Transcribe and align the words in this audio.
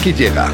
Aquí 0.00 0.14
llega 0.14 0.50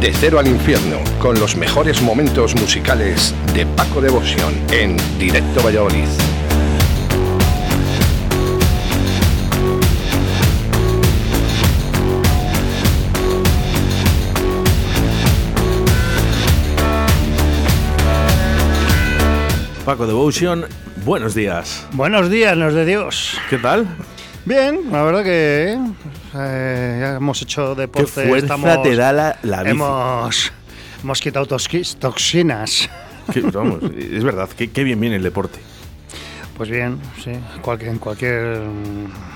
De 0.00 0.12
Cero 0.12 0.40
al 0.40 0.48
Infierno 0.48 0.98
con 1.20 1.38
los 1.38 1.54
mejores 1.54 2.02
momentos 2.02 2.56
musicales 2.56 3.32
de 3.54 3.64
Paco 3.64 4.00
Devoción 4.00 4.52
en 4.72 4.96
Directo 5.20 5.62
Valladolid. 5.62 6.08
Paco 19.84 20.08
Devotion, 20.08 20.66
buenos 21.04 21.36
días. 21.36 21.86
Buenos 21.92 22.28
días, 22.30 22.56
nos 22.56 22.74
de 22.74 22.84
Dios. 22.84 23.38
¿Qué 23.48 23.58
tal? 23.58 23.86
Bien, 24.48 24.80
la 24.90 25.02
verdad 25.02 25.22
que 25.24 25.78
eh, 26.34 26.98
ya 27.00 27.16
hemos 27.16 27.42
hecho 27.42 27.74
¿Qué 27.74 27.82
deporte. 27.82 28.06
fuerza 28.28 28.36
estamos- 28.54 28.82
te 28.82 28.96
da 28.96 29.12
la, 29.12 29.38
la 29.42 29.58
bici? 29.62 29.72
Hemos, 29.74 30.52
hemos 31.02 31.20
quitado 31.20 31.44
toxinas. 31.46 32.88
Vamos, 33.52 33.82
es 33.98 34.24
verdad, 34.24 34.48
qué 34.48 34.84
bien 34.84 34.98
viene 35.00 35.16
el 35.16 35.22
deporte. 35.22 35.58
Pues 36.56 36.70
bien, 36.70 36.98
sí, 37.22 37.32
cualquier, 37.60 37.90
en 37.90 37.98
cualquier 37.98 38.62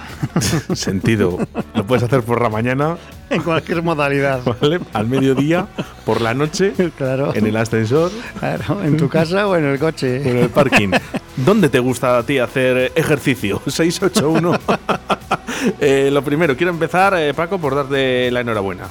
Sentido. 0.74 1.38
Lo 1.74 1.86
puedes 1.86 2.02
hacer 2.02 2.22
por 2.22 2.40
la 2.40 2.48
mañana, 2.48 2.96
en 3.28 3.42
cualquier 3.42 3.83
modalidad. 3.83 4.40
¿vale? 4.60 4.80
Al 4.94 5.08
mediodía, 5.08 5.66
por 6.06 6.22
la 6.22 6.33
noche, 6.33 6.72
Claro. 6.96 7.34
en 7.34 7.46
el 7.46 7.56
ascensor 7.58 8.10
Claro, 8.40 8.83
en 8.83 8.96
tu 8.96 9.08
casa 9.10 9.46
o 9.46 9.56
en 9.56 9.66
el 9.66 9.77
o 9.77 9.78
coche. 9.78 10.28
en 10.28 10.38
el 10.38 10.48
parking. 10.48 10.90
¿Dónde 11.36 11.69
te 11.69 11.78
gusta 11.78 12.19
a 12.19 12.22
ti 12.25 12.38
hacer 12.38 12.92
ejercicio? 12.94 13.61
681. 13.66 14.58
Eh, 15.80 16.11
lo 16.12 16.22
primero, 16.22 16.56
quiero 16.56 16.72
empezar, 16.72 17.14
eh, 17.16 17.33
Paco, 17.34 17.56
por 17.56 17.77
darte 17.77 18.33
la 18.33 18.41
enhorabuena. 18.41 18.84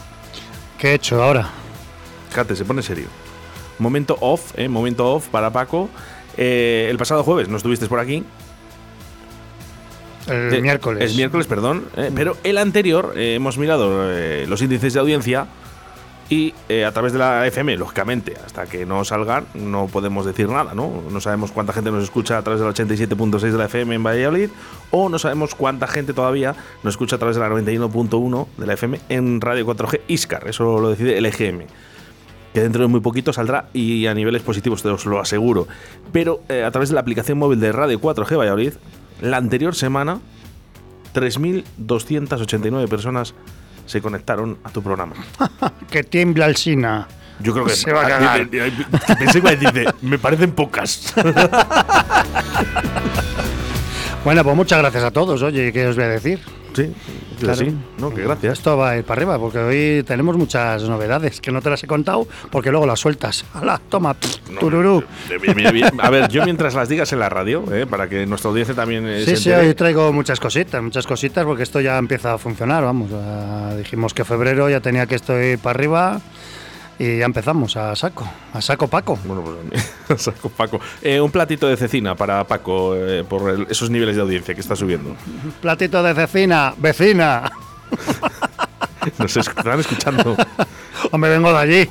¿Qué 0.77 0.91
he 0.91 0.93
hecho 0.93 1.21
ahora? 1.21 1.49
Fíjate, 2.29 2.55
se 2.55 2.63
pone 2.63 2.81
serio. 2.81 3.07
Momento 3.77 4.15
off, 4.21 4.53
eh, 4.55 4.69
momento 4.69 5.05
off 5.13 5.27
para 5.27 5.49
Paco. 5.51 5.89
Eh, 6.37 6.87
el 6.89 6.97
pasado 6.97 7.23
jueves 7.25 7.49
no 7.49 7.57
estuviste 7.57 7.87
por 7.87 7.99
aquí. 7.99 8.23
El 10.27 10.53
Eh, 10.53 10.61
miércoles. 10.61 11.03
Es 11.11 11.17
miércoles, 11.17 11.45
perdón. 11.45 11.87
eh, 11.97 12.09
pero 12.15 12.37
el 12.45 12.57
anterior 12.57 13.13
eh, 13.17 13.35
hemos 13.35 13.57
mirado 13.57 14.09
eh, 14.09 14.45
los 14.47 14.61
índices 14.61 14.93
de 14.93 14.99
audiencia 15.01 15.47
y 16.31 16.53
eh, 16.69 16.85
a 16.85 16.93
través 16.93 17.11
de 17.11 17.19
la 17.19 17.45
FM, 17.45 17.75
lógicamente, 17.75 18.35
hasta 18.45 18.65
que 18.65 18.85
no 18.85 19.03
salgan, 19.03 19.47
no 19.53 19.87
podemos 19.87 20.25
decir 20.25 20.47
nada, 20.47 20.73
¿no? 20.73 21.03
No 21.11 21.19
sabemos 21.19 21.51
cuánta 21.51 21.73
gente 21.73 21.91
nos 21.91 22.05
escucha 22.05 22.37
a 22.37 22.41
través 22.41 22.61
del 22.61 22.69
87.6 22.69 23.39
de 23.51 23.57
la 23.57 23.65
FM 23.65 23.95
en 23.95 24.01
Valladolid 24.01 24.49
o 24.91 25.09
no 25.09 25.19
sabemos 25.19 25.55
cuánta 25.55 25.87
gente 25.87 26.13
todavía 26.13 26.55
nos 26.83 26.93
escucha 26.93 27.17
a 27.17 27.19
través 27.19 27.35
de 27.35 27.41
la 27.41 27.49
91.1 27.49 28.47
de 28.55 28.65
la 28.65 28.73
FM 28.73 29.01
en 29.09 29.41
Radio 29.41 29.67
4G 29.67 29.99
Iscar. 30.07 30.47
Eso 30.47 30.79
lo 30.79 30.91
decide 30.91 31.17
el 31.17 31.25
EGM 31.25 31.65
que 32.53 32.61
dentro 32.61 32.81
de 32.81 32.87
muy 32.87 33.01
poquito 33.01 33.33
saldrá 33.33 33.67
y 33.73 34.07
a 34.07 34.13
niveles 34.13 34.41
positivos, 34.41 34.81
te 34.83 34.87
os 34.87 35.05
lo 35.05 35.19
aseguro. 35.19 35.67
Pero 36.13 36.41
eh, 36.47 36.63
a 36.63 36.71
través 36.71 36.89
de 36.89 36.95
la 36.95 37.01
aplicación 37.01 37.39
móvil 37.39 37.59
de 37.59 37.73
Radio 37.73 37.99
4G 37.99 38.37
Valladolid, 38.37 38.73
la 39.21 39.35
anterior 39.35 39.75
semana, 39.75 40.19
3.289 41.13 42.87
personas 42.87 43.33
se 43.91 44.01
conectaron 44.01 44.57
a 44.63 44.69
tu 44.69 44.81
programa. 44.81 45.13
Que 45.91 46.03
tiembla 46.03 46.45
el 46.45 46.55
Sina. 46.55 47.07
Yo 47.39 47.51
creo 47.51 47.65
que 47.65 47.73
Se 47.73 47.91
va 47.91 48.05
a 48.05 48.07
cagar. 48.07 48.47
Pensé 48.47 49.41
que 49.41 49.55
decirte, 49.57 49.85
me 50.01 50.17
parecen 50.17 50.51
pocas. 50.51 51.13
Bueno, 54.23 54.43
pues 54.43 54.55
muchas 54.55 54.77
gracias 54.77 55.03
a 55.03 55.09
todos. 55.09 55.41
Oye, 55.41 55.73
¿qué 55.73 55.87
os 55.87 55.95
voy 55.95 56.05
a 56.05 56.09
decir? 56.09 56.39
Sí, 56.73 56.93
Claro. 57.39 57.55
sí, 57.57 57.75
no, 57.97 58.13
que 58.13 58.21
gracias. 58.23 58.59
Esto 58.59 58.77
va 58.77 58.91
a 58.91 58.97
ir 58.97 59.03
para 59.03 59.19
arriba 59.19 59.39
porque 59.39 59.57
hoy 59.57 60.03
tenemos 60.03 60.37
muchas 60.37 60.83
novedades 60.83 61.41
que 61.41 61.51
no 61.51 61.61
te 61.61 61.69
las 61.71 61.83
he 61.83 61.87
contado 61.87 62.27
porque 62.51 62.69
luego 62.69 62.85
las 62.85 62.99
sueltas. 62.99 63.45
¡Hala! 63.53 63.81
Toma, 63.89 64.15
No, 64.51 64.59
tururú. 64.59 65.03
A 65.99 66.09
ver, 66.09 66.29
yo 66.29 66.43
mientras 66.45 66.75
las 66.75 66.87
digas 66.89 67.11
en 67.13 67.19
la 67.19 67.29
radio, 67.29 67.63
eh, 67.73 67.85
para 67.89 68.07
que 68.07 68.25
nuestra 68.27 68.49
audiencia 68.49 68.75
también 68.75 69.07
eh, 69.07 69.21
Sí, 69.25 69.31
se 69.31 69.37
sí, 69.37 69.51
hoy 69.51 69.73
traigo 69.73 70.13
muchas 70.13 70.39
cositas, 70.39 70.81
muchas 70.83 71.07
cositas 71.07 71.45
porque 71.45 71.63
esto 71.63 71.81
ya 71.81 71.97
empieza 71.97 72.33
a 72.33 72.37
funcionar, 72.37 72.83
vamos. 72.83 73.09
dijimos 73.77 74.13
que 74.13 74.23
febrero 74.23 74.69
ya 74.69 74.79
tenía 74.81 75.05
que 75.07 75.15
esto 75.15 75.39
ir 75.41 75.57
para 75.59 75.71
arriba 75.79 76.21
y 77.03 77.17
ya 77.19 77.25
empezamos 77.25 77.75
a 77.77 77.95
saco, 77.95 78.27
a 78.53 78.61
saco 78.61 78.87
Paco. 78.87 79.17
Bueno, 79.25 79.43
pues 80.07 80.21
saco 80.21 80.49
Paco. 80.49 80.79
Eh, 81.01 81.19
un 81.19 81.31
platito 81.31 81.67
de 81.67 81.75
cecina 81.77 82.15
para 82.15 82.43
Paco 82.45 82.95
eh, 82.95 83.23
por 83.27 83.49
el- 83.49 83.67
esos 83.69 83.89
niveles 83.89 84.15
de 84.15 84.21
audiencia 84.21 84.53
que 84.53 84.61
está 84.61 84.75
subiendo. 84.75 85.15
Platito 85.61 86.03
de 86.03 86.13
cecina, 86.13 86.73
vecina. 86.77 87.51
Nos 89.17 89.35
es- 89.37 89.47
están 89.47 89.79
escuchando. 89.79 90.35
O 91.13 91.17
me 91.17 91.27
vengo 91.29 91.51
de 91.51 91.57
allí. 91.57 91.89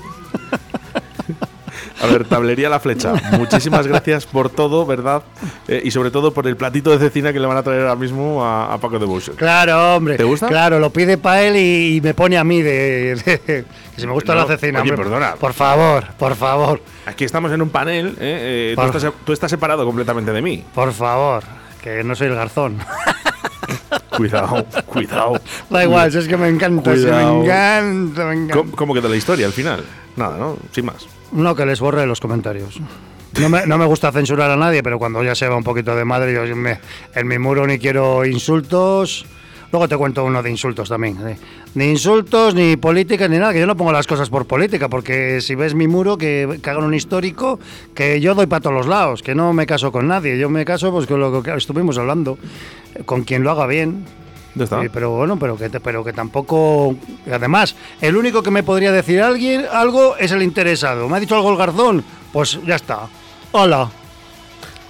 A 2.02 2.06
ver, 2.06 2.24
tablería 2.24 2.68
la 2.70 2.80
flecha. 2.80 3.12
Muchísimas 3.38 3.86
gracias 3.86 4.24
por 4.26 4.48
todo, 4.48 4.86
¿verdad? 4.86 5.22
Eh, 5.68 5.82
y 5.84 5.90
sobre 5.90 6.10
todo 6.10 6.32
por 6.32 6.46
el 6.46 6.56
platito 6.56 6.90
de 6.90 6.98
cecina 6.98 7.32
que 7.32 7.38
le 7.40 7.46
van 7.46 7.56
a 7.58 7.62
traer 7.62 7.82
ahora 7.82 7.96
mismo 7.96 8.42
a, 8.44 8.72
a 8.72 8.78
Paco 8.78 8.98
de 8.98 9.04
Bush. 9.06 9.28
Claro, 9.36 9.96
hombre. 9.96 10.16
¿Te 10.16 10.24
gusta? 10.24 10.48
Claro, 10.48 10.78
lo 10.80 10.90
pide 10.90 11.18
para 11.18 11.42
él 11.42 11.56
y, 11.56 11.96
y 11.96 12.00
me 12.00 12.14
pone 12.14 12.38
a 12.38 12.44
mí 12.44 12.62
de, 12.62 13.16
de- 13.16 13.40
que 13.44 13.64
si 14.00 14.06
me 14.06 14.12
gusta 14.12 14.34
No, 14.34 14.40
la 14.42 14.46
cecina. 14.46 14.80
oye, 14.80 14.90
hombre. 14.90 15.04
perdona. 15.04 15.34
Por 15.34 15.52
favor, 15.52 16.04
por 16.18 16.34
favor, 16.36 16.80
Aquí 17.06 17.24
estamos 17.24 17.52
en 17.52 17.60
un 17.60 17.68
panel. 17.70 18.16
eh, 18.18 18.72
eh, 18.72 18.72
tú, 18.74 18.80
Por- 18.82 18.96
estás, 18.96 19.12
tú 19.26 19.32
estás 19.34 19.50
separado 19.50 19.84
completamente 19.84 20.32
de 20.32 20.40
mí. 20.42 20.64
por 20.74 20.92
favor. 20.92 21.42
Que 21.82 22.02
no 22.04 22.14
soy 22.14 22.28
el 22.28 22.34
garzón. 22.34 22.78
Cuidado, 24.16 24.64
cuidado. 24.86 25.40
Da 25.70 25.84
igual, 25.84 26.10
si 26.12 26.18
es 26.18 26.28
que 26.28 26.36
me 26.36 26.48
encanta, 26.48 26.94
si 26.96 27.04
me 27.06 27.22
encanta, 27.22 28.24
me 28.26 28.34
encanta. 28.34 28.54
¿Cómo, 28.54 28.72
cómo 28.72 28.94
quedó 28.94 29.08
la 29.08 29.16
historia 29.16 29.46
al 29.46 29.52
final? 29.52 29.84
Nada, 30.16 30.36
¿no? 30.36 30.56
Sin 30.72 30.84
más. 30.86 31.06
No, 31.32 31.54
que 31.54 31.64
les 31.66 31.80
borre 31.80 32.06
los 32.06 32.20
comentarios. 32.20 32.80
No 33.40 33.48
me, 33.48 33.66
no 33.66 33.78
me 33.78 33.86
gusta 33.86 34.10
censurar 34.10 34.50
a 34.50 34.56
nadie, 34.56 34.82
pero 34.82 34.98
cuando 34.98 35.22
ya 35.22 35.34
se 35.34 35.48
va 35.48 35.56
un 35.56 35.62
poquito 35.62 35.94
de 35.94 36.04
madre, 36.04 36.32
yo 36.32 36.42
en 36.42 37.28
mi 37.28 37.38
muro 37.38 37.66
ni 37.66 37.78
quiero 37.78 38.24
insultos. 38.24 39.24
Luego 39.72 39.86
te 39.86 39.96
cuento 39.96 40.24
uno 40.24 40.42
de 40.42 40.50
insultos 40.50 40.88
también. 40.88 41.16
¿eh? 41.28 41.38
Ni 41.74 41.90
insultos, 41.90 42.56
ni 42.56 42.76
política, 42.76 43.28
ni 43.28 43.38
nada, 43.38 43.52
que 43.52 43.60
yo 43.60 43.66
no 43.66 43.76
pongo 43.76 43.92
las 43.92 44.08
cosas 44.08 44.28
por 44.28 44.46
política, 44.46 44.88
porque 44.88 45.40
si 45.40 45.54
ves 45.54 45.76
mi 45.76 45.86
muro, 45.86 46.18
que, 46.18 46.58
que 46.60 46.70
hagan 46.70 46.82
un 46.82 46.92
histórico, 46.92 47.60
que 47.94 48.20
yo 48.20 48.34
doy 48.34 48.46
para 48.46 48.60
todos 48.60 48.74
los 48.74 48.86
lados, 48.88 49.22
que 49.22 49.36
no 49.36 49.52
me 49.52 49.66
caso 49.66 49.92
con 49.92 50.08
nadie. 50.08 50.36
Yo 50.38 50.50
me 50.50 50.64
caso 50.64 50.90
pues 50.90 51.06
con 51.06 51.20
lo 51.20 51.40
que 51.40 51.54
estuvimos 51.54 51.98
hablando, 51.98 52.36
con 53.06 53.22
quien 53.22 53.44
lo 53.44 53.52
haga 53.52 53.66
bien, 53.66 54.04
Ya 54.54 54.64
está. 54.64 54.80
Pero 54.92 55.10
bueno, 55.10 55.38
pero 55.38 55.56
que, 55.56 55.68
pero 55.70 56.02
que 56.04 56.12
tampoco. 56.12 56.94
Además, 57.30 57.76
el 58.00 58.16
único 58.16 58.42
que 58.42 58.50
me 58.50 58.62
podría 58.62 58.92
decir 58.92 59.20
alguien 59.22 59.64
algo 59.72 60.16
es 60.16 60.32
el 60.32 60.42
interesado. 60.42 61.08
¿Me 61.08 61.16
ha 61.16 61.20
dicho 61.20 61.36
algo 61.36 61.50
el 61.52 61.56
garzón? 61.56 62.04
Pues 62.32 62.58
ya 62.66 62.76
está. 62.76 63.00
Hola. 63.52 63.90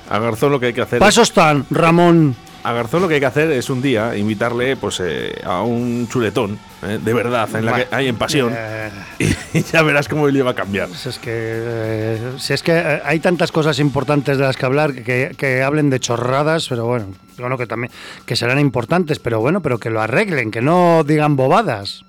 A 0.09 0.19
Garzón 0.19 0.51
lo 0.53 0.59
que 0.59 0.67
hay 0.67 0.73
que 0.73 0.81
hacer. 0.83 0.99
Paso 0.99 1.23
están, 1.23 1.65
Ramón. 1.71 2.35
A 2.65 2.73
Garzón 2.73 3.01
lo 3.03 3.09
que 3.09 3.15
hay 3.15 3.21
que 3.21 3.27
hacer 3.27 3.51
es 3.53 3.71
un 3.71 3.81
día 3.81 4.17
invitarle 4.17 4.77
pues 4.77 5.01
eh, 5.03 5.41
a 5.45 5.63
un 5.63 6.09
chuletón, 6.09 6.59
eh, 6.83 6.99
de 7.03 7.15
verdad, 7.15 7.49
en 7.55 7.65
la 7.65 7.77
que 7.77 7.95
hay 7.95 8.09
en 8.09 8.17
pasión. 8.17 8.53
Eh, 8.55 8.91
Y 9.55 9.63
ya 9.63 9.83
verás 9.83 10.09
cómo 10.09 10.29
él 10.29 10.47
va 10.47 10.51
a 10.51 10.55
cambiar. 10.55 10.89
pues 10.89 11.07
es 11.07 11.19
que. 11.19 11.31
eh, 11.33 12.33
si 12.39 12.53
es 12.53 12.63
que 12.63 12.73
eh, 12.73 13.01
hay 13.05 13.21
tantas 13.21 13.53
cosas 13.53 13.79
importantes 13.79 14.37
de 14.37 14.45
las 14.45 14.57
que 14.57 14.67
hablar 14.67 14.95
que, 14.95 15.35
que 15.37 15.63
hablen 15.63 15.89
de 15.91 16.01
chorradas, 16.01 16.67
pero 16.69 16.87
bueno, 16.87 17.07
bueno, 17.41 17.59
que 17.59 17.67
también. 17.67 17.93
que 18.27 18.37
serán 18.37 18.59
importantes, 18.59 19.19
pero 19.19 19.41
bueno, 19.41 19.61
pero 19.61 19.79
que 19.79 19.91
lo 19.91 20.01
arreglen, 20.01 20.51
que 20.51 20.61
no 20.61 21.05
digan 21.05 21.37
bobadas. 21.37 22.05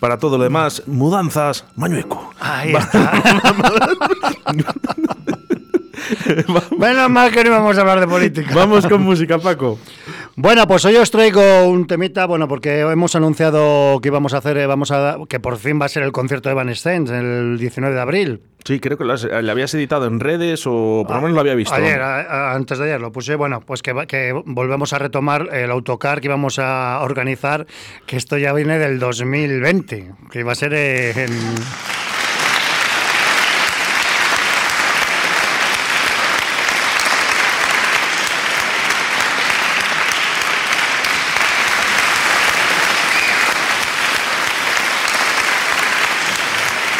Para 0.00 0.18
todo 0.18 0.36
lo 0.36 0.44
demás, 0.44 0.82
mudanzas, 0.86 1.64
Mañueco. 1.74 2.34
Ahí 2.40 2.74
está. 2.74 3.12
Menos 6.78 7.10
mal 7.10 7.32
que 7.32 7.42
no 7.42 7.50
íbamos 7.50 7.78
a 7.78 7.80
hablar 7.80 8.00
de 8.00 8.06
política. 8.06 8.54
Vamos 8.54 8.86
con 8.86 9.02
música, 9.02 9.38
Paco. 9.38 9.78
Bueno, 10.38 10.66
pues 10.68 10.84
hoy 10.84 10.94
os 10.96 11.10
traigo 11.10 11.64
un 11.66 11.86
temita, 11.86 12.26
bueno, 12.26 12.46
porque 12.46 12.80
hemos 12.80 13.16
anunciado 13.16 13.98
que 14.02 14.08
íbamos 14.08 14.34
a 14.34 14.38
hacer, 14.38 14.58
eh, 14.58 14.66
vamos 14.66 14.90
a, 14.90 15.16
que 15.30 15.40
por 15.40 15.56
fin 15.56 15.80
va 15.80 15.86
a 15.86 15.88
ser 15.88 16.02
el 16.02 16.12
concierto 16.12 16.50
de 16.50 16.54
Van 16.54 16.66
Evanescence 16.66 17.16
el 17.18 17.56
19 17.56 17.94
de 17.94 18.00
abril. 18.02 18.42
Sí, 18.62 18.78
creo 18.78 18.98
que 18.98 19.04
lo, 19.04 19.14
has- 19.14 19.24
le 19.24 19.50
habías 19.50 19.72
editado 19.72 20.06
en 20.06 20.20
redes 20.20 20.64
o 20.66 21.04
por 21.06 21.16
lo 21.16 21.22
menos 21.22 21.36
lo 21.36 21.40
había 21.40 21.54
visto. 21.54 21.74
Ayer, 21.74 22.02
a- 22.02 22.20
a- 22.50 22.54
antes 22.54 22.76
de 22.78 22.84
ayer 22.84 23.00
lo 23.00 23.12
puse, 23.12 23.34
bueno, 23.34 23.62
pues 23.62 23.80
que, 23.80 23.94
que 24.06 24.34
volvemos 24.44 24.92
a 24.92 24.98
retomar 24.98 25.48
el 25.54 25.70
autocar 25.70 26.20
que 26.20 26.26
íbamos 26.26 26.58
a 26.58 27.00
organizar, 27.00 27.66
que 28.04 28.16
esto 28.18 28.36
ya 28.36 28.52
viene 28.52 28.78
del 28.78 28.98
2020, 28.98 30.12
que 30.30 30.40
iba 30.40 30.52
a 30.52 30.54
ser 30.54 30.74
eh, 30.74 31.12
en... 31.12 31.32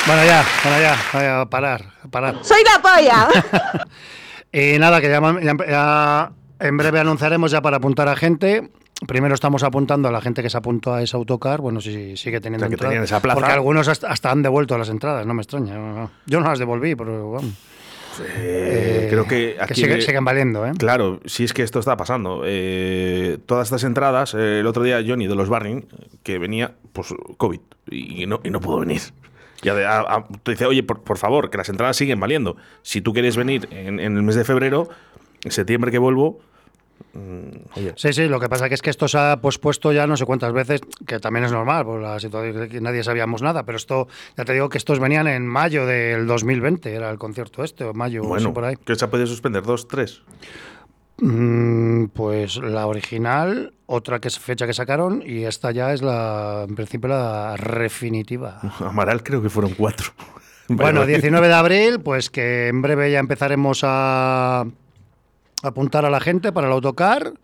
Bueno, 0.06 0.24
ya, 0.24 0.44
bueno, 0.62 0.80
ya, 0.80 0.96
ya, 1.14 1.40
a 1.40 1.50
parar, 1.50 1.84
a 2.04 2.08
parar. 2.08 2.36
¡Soy 2.42 2.58
la 2.64 2.80
polla! 2.80 3.28
Y 4.52 4.78
nada, 4.78 5.00
que 5.00 5.08
ya, 5.08 5.20
ya- 5.42 5.66
ya 5.68 6.32
en 6.60 6.76
breve 6.76 7.00
anunciaremos 7.00 7.50
ya 7.50 7.60
para 7.60 7.78
apuntar 7.78 8.08
a 8.08 8.14
gente. 8.16 8.70
Primero 9.06 9.34
estamos 9.34 9.62
apuntando 9.62 10.08
a 10.08 10.12
la 10.12 10.20
gente 10.20 10.42
que 10.42 10.48
se 10.48 10.56
apuntó 10.56 10.94
a 10.94 11.02
ese 11.02 11.16
autocar, 11.16 11.60
bueno, 11.60 11.80
si 11.80 12.16
sigue 12.16 12.40
teniendo 12.40 12.64
O 12.64 12.68
sea, 12.68 12.68
que 12.70 12.74
entradas, 12.74 12.90
tenían 12.92 13.04
esa 13.04 13.20
plaza. 13.20 13.38
Porque 13.40 13.52
algunos 13.52 13.88
hasta, 13.88 14.08
hasta 14.08 14.30
han 14.30 14.42
devuelto 14.42 14.78
las 14.78 14.88
entradas, 14.88 15.26
no 15.26 15.34
me 15.34 15.42
extraña. 15.42 16.08
Yo 16.26 16.40
no 16.40 16.48
las 16.48 16.58
devolví, 16.58 16.94
pero 16.94 17.32
vamos. 17.32 17.52
Eh, 18.34 19.08
creo 19.10 19.26
que 19.26 19.56
aquí. 19.60 19.74
sigue- 19.74 20.00
siguen 20.00 20.24
valiendo, 20.24 20.64
¿eh? 20.66 20.72
Claro, 20.78 21.20
si 21.26 21.44
es 21.44 21.52
que 21.52 21.62
esto 21.62 21.80
está 21.80 21.96
pasando. 21.98 22.42
Eh, 22.46 23.36
todas 23.44 23.66
estas 23.66 23.84
entradas, 23.84 24.32
eh, 24.34 24.60
el 24.60 24.66
otro 24.66 24.82
día 24.84 25.02
Johnny 25.06 25.26
de 25.26 25.34
los 25.34 25.50
Barring, 25.50 25.86
que 26.22 26.38
venía, 26.38 26.72
pues 26.94 27.12
COVID, 27.36 27.60
y 27.90 28.24
no, 28.26 28.40
y 28.44 28.50
no 28.50 28.60
pudo 28.60 28.78
venir. 28.78 29.02
Y 29.66 29.68
a- 29.68 30.00
a- 30.00 30.26
te 30.44 30.52
dice, 30.52 30.64
oye, 30.66 30.82
por, 30.84 31.02
por 31.02 31.18
favor, 31.18 31.50
que 31.50 31.58
las 31.58 31.68
entradas 31.68 31.96
siguen 31.96 32.20
valiendo. 32.20 32.56
Si 32.82 33.00
tú 33.00 33.12
quieres 33.12 33.36
venir 33.36 33.68
en, 33.72 33.98
en 34.00 34.16
el 34.16 34.22
mes 34.22 34.36
de 34.36 34.44
febrero, 34.44 34.88
en 35.44 35.50
septiembre 35.50 35.90
que 35.90 35.98
vuelvo, 35.98 36.38
mm, 37.14 37.48
oye, 37.76 37.92
Sí, 37.96 38.12
sí, 38.12 38.26
lo 38.28 38.38
que 38.38 38.48
pasa 38.48 38.68
que 38.68 38.74
es 38.74 38.82
que 38.82 38.90
esto 38.90 39.08
se 39.08 39.18
ha 39.18 39.36
pospuesto 39.40 39.92
ya 39.92 40.06
no 40.06 40.16
sé 40.16 40.24
cuántas 40.24 40.52
veces, 40.52 40.80
que 41.06 41.18
también 41.18 41.44
es 41.46 41.52
normal, 41.52 41.84
por 41.84 42.00
la 42.00 42.20
situación 42.20 42.60
de 42.60 42.68
que 42.68 42.80
nadie 42.80 43.02
sabíamos 43.02 43.42
nada, 43.42 43.64
pero 43.64 43.76
esto, 43.76 44.06
ya 44.36 44.44
te 44.44 44.52
digo 44.52 44.68
que 44.68 44.78
estos 44.78 45.00
venían 45.00 45.26
en 45.26 45.46
mayo 45.46 45.84
del 45.84 46.26
2020, 46.26 46.94
era 46.94 47.10
el 47.10 47.18
concierto 47.18 47.64
este, 47.64 47.84
o 47.84 47.92
mayo, 47.92 48.20
o 48.22 48.24
así 48.36 48.44
bueno, 48.44 48.54
por 48.54 48.64
ahí. 48.66 48.76
que 48.76 48.94
se 48.94 49.04
ha 49.04 49.10
podido 49.10 49.26
suspender 49.26 49.62
dos, 49.64 49.88
tres. 49.88 50.22
Mm, 51.18 52.06
pues 52.06 52.56
la 52.56 52.86
original, 52.86 53.72
otra 53.86 54.20
que 54.20 54.28
es 54.28 54.38
fecha 54.38 54.66
que 54.66 54.74
sacaron, 54.74 55.22
y 55.24 55.44
esta 55.44 55.70
ya 55.70 55.92
es 55.92 56.02
la, 56.02 56.66
en 56.68 56.74
principio, 56.74 57.08
la 57.08 57.56
definitiva. 57.56 58.60
Amaral 58.80 59.22
creo 59.22 59.42
que 59.42 59.50
fueron 59.50 59.72
cuatro. 59.74 60.12
Bueno, 60.68 61.02
Vale, 61.02 61.12
19 61.12 61.46
de 61.46 61.54
abril, 61.54 62.00
pues 62.00 62.28
que 62.28 62.66
en 62.66 62.82
breve 62.82 63.12
ya 63.12 63.20
empezaremos 63.20 63.82
a 63.84 64.64
apuntar 65.62 66.04
a 66.04 66.10
la 66.10 66.18
gente 66.18 66.50
para 66.50 66.66
el 66.66 66.72
autocar. 66.72 67.34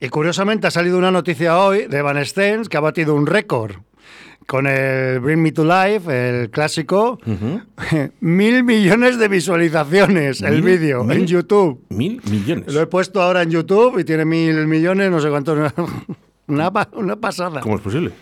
Y 0.00 0.08
curiosamente 0.08 0.66
ha 0.66 0.72
salido 0.72 0.98
una 0.98 1.12
noticia 1.12 1.58
hoy 1.60 1.86
de 1.86 2.02
Van 2.02 2.24
Stens 2.26 2.68
que 2.68 2.76
ha 2.76 2.80
batido 2.80 3.14
un 3.14 3.28
récord 3.28 3.76
con 4.46 4.66
el 4.66 5.18
Bring 5.20 5.40
Me 5.42 5.52
to 5.52 5.64
Life, 5.64 6.04
el 6.40 6.50
clásico. 6.50 7.18
Mil 8.20 8.62
millones 8.64 9.18
de 9.18 9.28
visualizaciones 9.28 10.40
el 10.42 10.62
vídeo 10.62 11.10
en 11.10 11.26
YouTube. 11.26 11.84
Mil 11.90 12.20
millones. 12.30 12.72
Lo 12.72 12.80
he 12.80 12.86
puesto 12.86 13.20
ahora 13.22 13.42
en 13.42 13.50
YouTube 13.50 13.98
y 13.98 14.04
tiene 14.04 14.24
mil 14.24 14.66
millones, 14.66 15.10
no 15.10 15.20
sé 15.20 15.28
cuántos. 15.30 15.72
Una, 16.48 16.72
pa- 16.72 16.88
una 16.92 17.16
pasada. 17.16 17.60
¿Cómo 17.60 17.74
es 17.76 17.80
posible? 17.80 18.12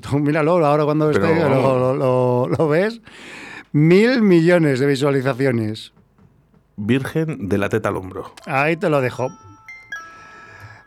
Tú 0.00 0.18
míralo 0.18 0.64
ahora 0.64 0.84
cuando 0.84 1.10
Pero- 1.12 1.26
esté, 1.26 1.40
lo, 1.40 1.78
lo- 1.78 1.94
lo- 1.94 2.48
lo 2.48 2.68
ves. 2.68 3.00
Mil 3.72 4.22
millones 4.22 4.80
de 4.80 4.86
visualizaciones. 4.86 5.92
Virgen 6.76 7.48
de 7.48 7.58
la 7.58 7.68
teta 7.68 7.90
al 7.90 7.96
hombro. 7.96 8.32
Ahí 8.46 8.76
te 8.76 8.88
lo 8.88 9.00
dejo. 9.02 9.28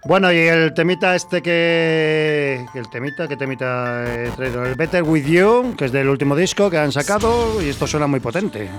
Bueno, 0.06 0.32
y 0.32 0.38
el 0.38 0.74
temita 0.74 1.16
este 1.16 1.42
que... 1.44 2.66
El 2.74 2.90
temita, 2.90 3.28
¿qué 3.28 3.38
temita 3.38 4.04
he 4.04 4.32
traído? 4.32 4.66
El 4.66 4.76
Better 4.76 5.04
With 5.04 5.26
You, 5.26 5.76
que 5.78 5.86
es 5.86 5.92
del 5.92 6.10
último 6.10 6.36
disco 6.36 6.70
que 6.72 6.78
han 6.78 6.92
sacado 6.92 7.62
y 7.62 7.70
esto 7.70 7.86
suena 7.86 8.08
muy 8.08 8.20
potente. 8.20 8.70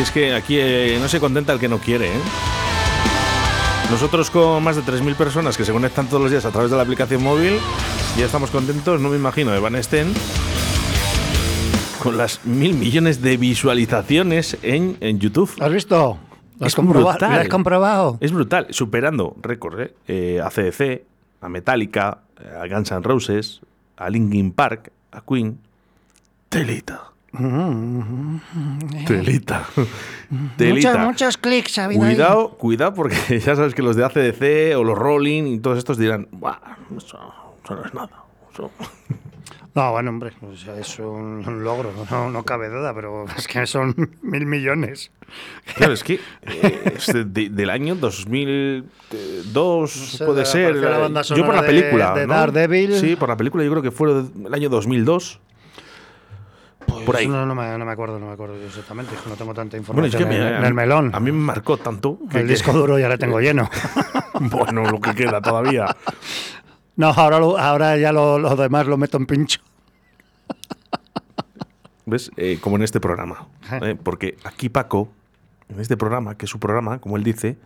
Es 0.00 0.10
que 0.10 0.34
aquí 0.34 0.56
eh, 0.58 0.98
no 1.00 1.08
se 1.08 1.20
contenta 1.20 1.52
el 1.52 1.58
que 1.58 1.68
no 1.68 1.78
quiere, 1.78 2.08
¿eh? 2.08 2.20
Nosotros 3.90 4.30
con 4.30 4.62
más 4.62 4.76
de 4.76 4.82
3.000 4.82 5.14
personas 5.16 5.56
que 5.56 5.64
se 5.64 5.72
conectan 5.72 6.06
todos 6.06 6.22
los 6.22 6.30
días 6.30 6.44
a 6.44 6.50
través 6.50 6.70
de 6.70 6.76
la 6.76 6.82
aplicación 6.84 7.22
móvil, 7.22 7.58
ya 8.16 8.24
estamos 8.26 8.50
contentos, 8.50 9.00
no 9.00 9.08
me 9.08 9.16
imagino, 9.16 9.52
Evan 9.54 9.74
Sten, 9.82 10.12
con 12.02 12.16
las 12.16 12.44
mil 12.44 12.74
millones 12.74 13.20
de 13.20 13.36
visualizaciones 13.36 14.56
en, 14.62 14.96
en 15.00 15.18
YouTube. 15.18 15.50
¿Has 15.60 15.72
visto? 15.72 16.18
¿Lo 16.58 16.66
has 16.66 16.72
Es 16.72 16.76
comprobado? 16.76 17.10
brutal. 17.10 17.34
¿Lo 17.34 17.40
has 17.40 17.48
comprobado? 17.48 18.18
Es 18.20 18.32
brutal, 18.32 18.66
superando 18.70 19.34
récords, 19.42 19.80
¿eh? 19.80 19.94
Eh, 20.06 20.40
a 20.42 20.50
CDC, 20.50 21.02
a 21.40 21.48
Metallica, 21.48 22.18
a 22.60 22.66
Guns 22.68 22.92
N' 22.92 23.02
Roses, 23.02 23.60
a 23.96 24.08
Linkin 24.08 24.52
Park, 24.52 24.92
a 25.12 25.20
Queen. 25.22 25.58
Telita. 26.48 27.10
Telita. 29.06 29.66
Telita. 30.56 30.90
Muchos, 30.90 30.98
muchos 31.06 31.36
clics 31.38 31.78
ha 31.78 31.84
habido 31.86 32.02
ahí. 32.02 32.14
Cuidado, 32.14 32.50
cuidado, 32.50 32.94
porque 32.94 33.16
ya 33.44 33.56
sabes 33.56 33.74
que 33.74 33.82
los 33.82 33.96
de 33.96 34.04
ACDC 34.04 34.76
o 34.76 34.84
los 34.84 34.98
Rolling 34.98 35.44
y 35.54 35.58
todos 35.60 35.78
estos 35.78 35.96
dirán, 35.98 36.28
"Buah, 36.32 36.58
eso, 36.96 37.18
eso 37.64 37.74
no 37.76 37.84
es 37.84 37.94
nada. 37.94 38.10
eso". 38.52 38.70
No, 39.72 39.92
bueno, 39.92 40.10
hombre, 40.10 40.32
o 40.42 40.56
sea, 40.56 40.76
es 40.76 40.98
un, 40.98 41.44
un 41.46 41.62
logro, 41.62 41.92
no, 42.10 42.28
no 42.32 42.42
cabe 42.42 42.68
duda, 42.68 42.92
pero 42.92 43.24
es 43.38 43.46
que 43.46 43.64
son 43.68 43.94
mil 44.20 44.44
millones. 44.44 45.12
Claro, 45.76 45.92
es 45.92 46.02
que 46.02 46.14
eh, 46.42 46.92
es 46.96 47.06
de- 47.06 47.24
de- 47.24 47.50
del 47.50 47.70
año 47.70 47.94
2002 47.94 49.90
sé, 49.92 50.24
puede 50.26 50.40
de- 50.40 50.46
ser. 50.46 50.74
la 50.74 51.22
yo 51.22 51.46
por 51.46 51.54
la 51.54 51.62
de- 51.62 51.68
película. 51.68 52.14
de 52.14 52.26
¿no? 52.26 52.34
Daredevil. 52.34 52.94
Sí, 52.96 53.14
por 53.14 53.28
la 53.28 53.36
película 53.36 53.62
yo 53.62 53.70
creo 53.70 53.82
que 53.84 53.92
fue 53.92 54.10
el 54.10 54.52
año 54.52 54.68
2002. 54.70 55.38
Por 57.04 57.16
ahí. 57.16 57.26
Pues 57.26 57.28
No, 57.28 57.46
no, 57.46 57.54
me, 57.54 57.78
no 57.78 57.84
me 57.84 57.92
acuerdo, 57.92 58.18
no 58.18 58.26
me 58.26 58.32
acuerdo 58.32 58.54
exactamente, 58.64 59.12
no 59.28 59.34
tengo 59.36 59.54
tanta 59.54 59.76
Bueno, 59.78 60.06
es 60.06 60.14
información 60.14 60.22
que 60.22 60.28
me- 60.28 60.48
en, 60.48 60.54
en 60.56 60.64
el 60.64 60.74
melón. 60.74 61.10
A 61.14 61.20
mí 61.20 61.32
me 61.32 61.38
marcó 61.38 61.76
tanto. 61.76 62.18
que- 62.30 62.38
el 62.40 62.46
que- 62.46 62.52
disco 62.52 62.72
duro 62.72 62.98
ya 62.98 63.08
le 63.08 63.18
tengo 63.18 63.40
lleno. 63.40 63.68
bueno, 64.40 64.82
lo 64.90 65.00
que 65.00 65.14
queda 65.14 65.40
todavía. 65.40 65.86
No, 66.96 67.08
ahora, 67.08 67.38
lo- 67.38 67.58
ahora 67.58 67.96
ya 67.96 68.12
lo, 68.12 68.38
lo 68.38 68.56
demás 68.56 68.86
lo 68.86 68.96
meto 68.96 69.16
en 69.16 69.26
pincho. 69.26 69.60
¿Ves? 72.06 72.30
Eh, 72.36 72.58
como 72.60 72.76
en 72.76 72.82
este 72.82 73.00
programa. 73.00 73.46
¿eh? 73.82 73.96
Porque 74.02 74.36
aquí 74.44 74.68
Paco, 74.68 75.08
en 75.68 75.80
este 75.80 75.96
programa, 75.96 76.34
que 76.36 76.46
es 76.46 76.50
su 76.50 76.58
programa, 76.58 76.98
como 76.98 77.16
él 77.16 77.22
dice, 77.24 77.56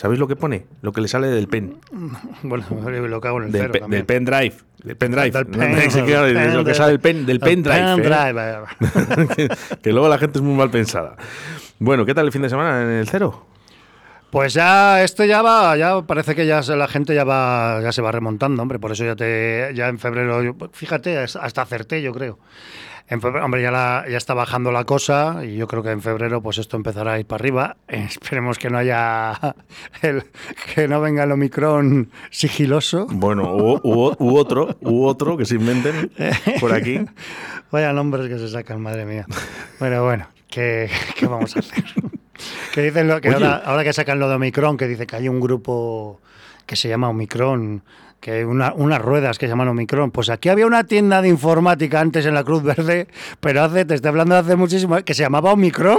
¿sabéis 0.00 0.18
lo 0.18 0.26
que 0.26 0.36
pone? 0.36 0.66
Lo 0.82 0.92
que 0.92 1.00
le 1.02 1.08
sale 1.08 1.28
del 1.28 1.46
pen. 1.48 1.76
Bueno, 2.42 2.64
lo 3.08 3.20
cago 3.20 3.38
en 3.38 3.44
el 3.46 3.52
Del, 3.52 3.60
cero 3.62 3.72
pe- 3.74 3.80
también. 3.80 3.98
del 4.00 4.06
pen 4.06 4.24
drive. 4.24 4.54
Del 4.82 4.96
pen. 4.96 5.10
Del 5.12 5.32
no, 5.50 6.22
del 6.24 6.54
lo 6.54 6.64
que 6.64 6.74
sale 6.74 6.90
del 6.92 7.00
pen, 7.00 7.26
del 7.26 7.38
drive. 7.38 7.50
pen 7.50 7.62
drive. 7.62 8.02
Pen 8.02 9.22
¿eh? 9.22 9.28
que, 9.36 9.48
que 9.82 9.92
luego 9.92 10.08
la 10.08 10.16
gente 10.18 10.38
es 10.38 10.42
muy 10.42 10.54
mal 10.56 10.70
pensada. 10.70 11.16
Bueno, 11.78 12.06
¿qué 12.06 12.14
tal 12.14 12.26
el 12.26 12.32
fin 12.32 12.42
de 12.42 12.48
semana 12.48 12.82
en 12.82 12.88
el 12.88 13.08
cero? 13.08 13.46
Pues 14.30 14.54
ya 14.54 15.02
esto 15.02 15.24
ya 15.24 15.42
va, 15.42 15.76
ya 15.76 16.02
parece 16.02 16.36
que 16.36 16.46
ya 16.46 16.60
la 16.62 16.86
gente 16.86 17.14
ya 17.14 17.24
va, 17.24 17.80
ya 17.82 17.90
se 17.90 18.00
va 18.00 18.12
remontando, 18.12 18.62
hombre. 18.62 18.78
Por 18.78 18.92
eso 18.92 19.04
ya 19.04 19.16
te, 19.16 19.72
ya 19.74 19.88
en 19.88 19.98
febrero, 19.98 20.56
fíjate, 20.72 21.18
hasta 21.18 21.62
acerté, 21.62 22.00
yo 22.00 22.12
creo. 22.12 22.38
En 23.08 23.20
febrero, 23.20 23.44
hombre, 23.44 23.62
ya, 23.62 23.70
la- 23.70 24.04
ya 24.08 24.16
está 24.16 24.34
bajando 24.34 24.70
la 24.70 24.84
cosa 24.84 25.44
y 25.44 25.56
yo 25.56 25.66
creo 25.66 25.82
que 25.82 25.90
en 25.90 26.00
febrero 26.02 26.40
pues 26.42 26.58
esto 26.58 26.76
empezará 26.76 27.14
a 27.14 27.18
ir 27.20 27.26
para 27.26 27.42
arriba. 27.42 27.76
Esperemos 27.88 28.58
que 28.58 28.70
no 28.70 28.78
haya 28.78 29.32
el, 30.02 30.24
que 30.74 30.86
no 30.88 31.00
venga 31.00 31.24
el 31.24 31.32
Omicron 31.32 32.10
sigiloso. 32.30 33.06
Bueno, 33.10 33.54
u, 33.54 33.80
u- 33.82 34.14
u 34.18 34.36
otro, 34.36 34.76
u 34.80 35.04
otro 35.06 35.36
que 35.36 35.44
se 35.44 35.56
inventen 35.56 36.12
por 36.60 36.72
aquí. 36.72 37.00
Vaya 37.72 37.92
nombres 37.92 38.28
que 38.28 38.38
se 38.38 38.48
sacan, 38.48 38.80
madre 38.80 39.04
mía. 39.06 39.26
Bueno, 39.78 40.02
bueno, 40.04 40.26
¿qué, 40.48 40.90
qué 41.16 41.26
vamos 41.26 41.54
a 41.56 41.60
hacer? 41.60 41.84
que 42.74 42.82
dicen 42.82 43.06
lo, 43.06 43.20
que 43.20 43.28
ahora, 43.28 43.56
ahora 43.64 43.84
que 43.84 43.92
sacan 43.92 44.18
lo 44.18 44.28
de 44.28 44.34
Omicron, 44.36 44.76
que 44.76 44.86
dice 44.88 45.06
que 45.06 45.14
hay 45.16 45.28
un 45.28 45.40
grupo 45.40 46.20
que 46.66 46.74
se 46.76 46.88
llama 46.88 47.08
Omicron, 47.08 47.82
que 48.20 48.44
una, 48.44 48.72
unas 48.74 49.00
ruedas 49.00 49.38
que 49.38 49.46
se 49.46 49.50
llaman 49.50 49.68
Omicron. 49.68 50.10
Pues 50.10 50.28
aquí 50.30 50.48
había 50.50 50.66
una 50.66 50.84
tienda 50.84 51.22
de 51.22 51.28
informática 51.28 52.00
antes 52.00 52.26
en 52.26 52.34
la 52.34 52.44
Cruz 52.44 52.62
Verde, 52.62 53.08
pero 53.40 53.62
hace, 53.62 53.84
te 53.84 53.94
estoy 53.94 54.10
hablando 54.10 54.34
de 54.34 54.40
hace 54.42 54.56
muchísimo, 54.56 54.96
que 55.02 55.14
se 55.14 55.22
llamaba 55.22 55.52
Omicron. 55.52 55.98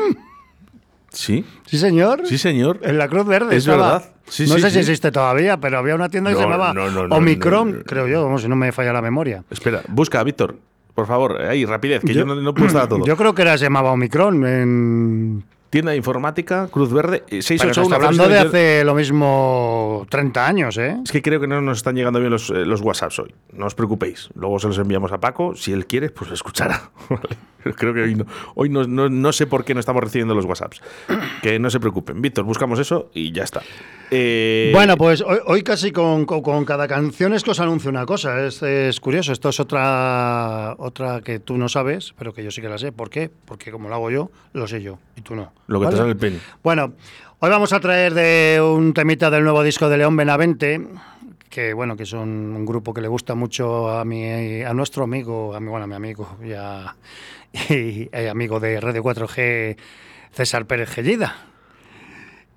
Sí, 1.09 1.45
Sí, 1.65 1.77
señor. 1.77 2.21
sí, 2.25 2.37
señor. 2.37 2.79
En 2.83 2.97
la 2.97 3.07
Cruz 3.09 3.25
Verde. 3.25 3.55
Es 3.55 3.65
estaba. 3.67 3.93
verdad. 3.93 4.11
Sí, 4.27 4.43
no 4.47 4.55
sí, 4.55 4.61
sé 4.61 4.67
sí. 4.69 4.73
si 4.75 4.79
existe 4.79 5.11
todavía, 5.11 5.57
pero 5.57 5.77
había 5.79 5.93
una 5.95 6.07
tienda 6.09 6.29
que 6.29 6.37
se 6.37 6.41
No, 6.43 6.49
llamaba 6.49 6.73
no, 6.73 6.89
no, 6.89 7.07
no, 7.07 7.15
Omicron, 7.17 7.71
no, 7.71 7.77
no. 7.79 7.83
creo 7.83 8.07
yo, 8.07 8.23
vamos, 8.23 8.41
si 8.43 8.47
no 8.47 8.55
me 8.55 8.71
falla 8.71 8.93
la 8.93 9.01
memoria. 9.01 9.43
Espera, 9.49 9.81
busca, 9.89 10.23
Víctor. 10.23 10.55
Por 10.95 11.07
favor, 11.07 11.41
ahí, 11.41 11.65
rapidez, 11.65 12.01
que 12.01 12.13
yo, 12.13 12.25
no, 12.25 12.35
no 12.35 12.53
puedo 12.53 12.67
estar 12.67 12.83
a 12.83 12.87
todo. 12.87 13.05
Yo 13.05 13.17
creo 13.17 13.33
que 13.35 13.41
era, 13.41 13.57
se 13.57 13.65
llamaba 13.65 13.91
Omicron 13.91 14.45
en 14.45 15.43
Tienda 15.71 15.91
de 15.91 15.97
informática, 15.97 16.67
Cruz 16.69 16.91
Verde, 16.91 17.17
eh, 17.17 17.23
Pero 17.29 17.39
te 17.39 17.41
681. 17.43 17.81
estoy 17.95 17.95
hablando 17.95 18.27
de 18.27 18.39
hace 18.39 18.83
lo 18.83 18.93
mismo 18.93 20.05
30 20.09 20.45
años, 20.45 20.77
¿eh? 20.77 20.97
Es 21.03 21.11
que 21.13 21.21
creo 21.21 21.39
que 21.39 21.47
no 21.47 21.61
nos 21.61 21.77
están 21.77 21.95
llegando 21.95 22.19
bien 22.19 22.29
los, 22.29 22.49
eh, 22.49 22.65
los 22.65 22.81
WhatsApps 22.81 23.19
hoy. 23.19 23.33
No 23.53 23.65
os 23.67 23.73
preocupéis. 23.73 24.29
Luego 24.35 24.59
se 24.59 24.67
los 24.67 24.77
enviamos 24.77 25.13
a 25.13 25.19
Paco. 25.21 25.55
Si 25.55 25.71
él 25.71 25.85
quiere, 25.87 26.09
pues 26.09 26.29
lo 26.29 26.33
escuchará. 26.35 26.91
Creo 27.77 27.93
que 27.93 28.01
hoy, 28.01 28.15
no, 28.15 28.25
hoy 28.55 28.69
no, 28.69 28.85
no- 28.85 29.07
no 29.07 29.31
sé 29.31 29.45
por 29.45 29.63
qué 29.63 29.75
no 29.75 29.79
estamos 29.79 30.03
recibiendo 30.03 30.33
los 30.35 30.45
WhatsApps. 30.45 30.81
Que 31.41 31.57
no 31.57 31.69
se 31.69 31.79
preocupen. 31.79 32.21
Víctor, 32.21 32.43
buscamos 32.43 32.77
eso 32.79 33.09
y 33.13 33.31
ya 33.31 33.43
está. 33.43 33.61
Eh, 34.11 34.71
Bueno, 34.73 34.97
pues 34.97 35.21
hoy, 35.21 35.37
hoy 35.45 35.63
casi 35.63 35.91
con, 35.91 36.25
con- 36.25 36.41
con 36.41 36.65
cada 36.65 36.87
canción 36.87 37.33
es 37.33 37.43
que 37.43 37.51
os 37.51 37.59
anuncio 37.61 37.89
una 37.89 38.05
cosa. 38.05 38.45
Es, 38.45 38.61
es 38.61 38.99
curioso. 38.99 39.31
Esto 39.31 39.49
es 39.49 39.59
otra, 39.59 40.75
otra 40.79 41.21
que 41.21 41.39
tú 41.39 41.57
no 41.57 41.69
sabes, 41.69 42.13
pero 42.17 42.33
que 42.33 42.43
yo 42.43 42.51
sí 42.51 42.61
que 42.61 42.67
la 42.69 42.77
sé. 42.77 42.91
¿Por 42.91 43.09
qué? 43.09 43.29
Porque 43.45 43.71
como 43.71 43.87
lo 43.89 43.95
hago 43.95 44.09
yo, 44.11 44.31
lo 44.53 44.67
sé 44.67 44.81
yo 44.81 44.99
y 45.15 45.21
tú 45.21 45.35
no. 45.35 45.53
Lo 45.71 45.79
que 45.79 45.87
te 45.87 45.97
sale 45.97 46.09
el 46.11 46.17
pen. 46.17 46.39
Bueno, 46.63 46.93
hoy 47.39 47.49
vamos 47.49 47.73
a 47.73 47.79
traer 47.79 48.13
de 48.13 48.61
un 48.61 48.93
temita 48.93 49.29
del 49.29 49.43
nuevo 49.43 49.63
disco 49.63 49.89
de 49.89 49.97
León 49.97 50.15
Benavente, 50.15 50.85
que 51.49 51.73
bueno, 51.73 51.95
que 51.97 52.05
son 52.05 52.29
un 52.29 52.65
grupo 52.65 52.93
que 52.93 53.01
le 53.01 53.07
gusta 53.07 53.35
mucho 53.35 53.89
a 53.89 54.05
mi, 54.05 54.61
a 54.61 54.73
nuestro 54.73 55.03
amigo, 55.03 55.55
a 55.55 55.59
mi, 55.59 55.67
bueno, 55.69 55.83
a 55.85 55.87
mi 55.87 55.95
amigo 55.95 56.37
y, 56.43 56.53
a- 56.53 56.95
y- 57.69 58.09
y 58.13 58.27
amigo 58.27 58.59
de 58.59 58.79
Radio 58.79 59.03
4G, 59.03 59.75
César 60.33 60.65
Pérez 60.65 60.89
Gellida. 60.89 61.35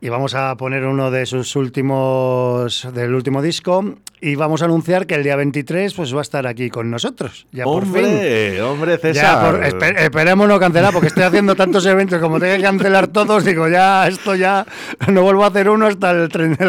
Y 0.05 0.11
vamos 0.11 0.35
a 0.35 0.55
poner 0.59 0.85
uno 0.85 1.11
de 1.11 1.25
sus 1.25 1.57
últimos, 1.57 2.87
del 2.93 3.15
último 3.15 3.41
disco, 3.41 3.95
y 4.21 4.35
vamos 4.35 4.61
a 4.61 4.67
anunciar 4.67 5.07
que 5.07 5.15
el 5.15 5.23
día 5.23 5.35
23 5.35 5.95
pues 5.95 6.15
va 6.15 6.19
a 6.19 6.21
estar 6.21 6.47
aquí 6.47 6.69
con 6.69 6.91
nosotros. 6.91 7.47
Ya 7.53 7.65
por 7.65 7.85
fin. 7.85 8.05
hombre, 8.05 8.61
hombre, 8.63 8.99
César. 8.99 9.51
por- 9.51 9.65
espe- 9.65 9.99
esperemos 9.99 10.47
no 10.47 10.61
cancelar, 10.61 10.93
porque 10.93 11.07
estoy 11.07 11.23
haciendo 11.23 11.55
tantos 11.57 11.87
eventos, 11.87 12.21
como 12.21 12.39
tengo 12.39 12.55
que 12.55 12.61
cancelar 12.61 13.07
todos, 13.07 13.47
digo, 13.47 13.67
ya, 13.69 14.07
esto 14.07 14.35
ya, 14.35 14.67
no 15.09 15.23
vuelvo 15.23 15.43
a 15.45 15.47
hacer 15.47 15.71
uno 15.71 15.87
hasta 15.87 16.11
el, 16.11 16.29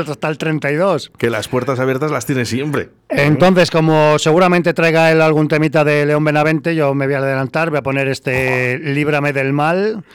hasta 0.09 0.29
el 0.29 0.37
32. 0.37 1.11
Que 1.17 1.29
las 1.29 1.49
puertas 1.49 1.77
abiertas 1.81 2.11
las 2.11 2.25
tiene 2.25 2.45
siempre. 2.45 2.91
Entonces, 3.09 3.69
como 3.69 4.17
seguramente 4.17 4.73
traiga 4.73 5.11
él 5.11 5.19
algún 5.21 5.49
temita 5.49 5.83
de 5.83 6.05
León 6.05 6.23
Benavente, 6.23 6.73
yo 6.73 6.93
me 6.93 7.05
voy 7.05 7.15
a 7.15 7.17
adelantar, 7.17 7.69
voy 7.69 7.79
a 7.79 7.83
poner 7.83 8.07
este 8.07 8.79
Líbrame 8.79 9.33
del 9.33 9.51
Mal, 9.51 10.05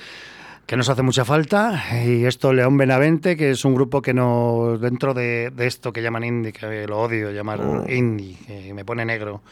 que 0.71 0.77
nos 0.77 0.89
hace 0.89 1.03
mucha 1.03 1.25
falta, 1.25 1.83
y 2.07 2.27
esto 2.27 2.53
León 2.53 2.77
Benavente, 2.77 3.37
que 3.37 3.51
es 3.51 3.65
un 3.65 3.75
grupo 3.75 4.01
que 4.01 4.15
no, 4.15 4.79
dentro 4.81 5.15
de, 5.15 5.51
de 5.51 5.67
esto 5.67 5.93
que 5.93 6.01
llaman 6.01 6.23
indie, 6.23 6.53
que 6.53 6.87
lo 6.87 7.01
odio 7.01 7.33
llamar 7.33 7.91
indie, 7.91 8.37
que 8.47 8.73
me 8.73 8.85
pone 8.85 9.05
negro, 9.05 9.43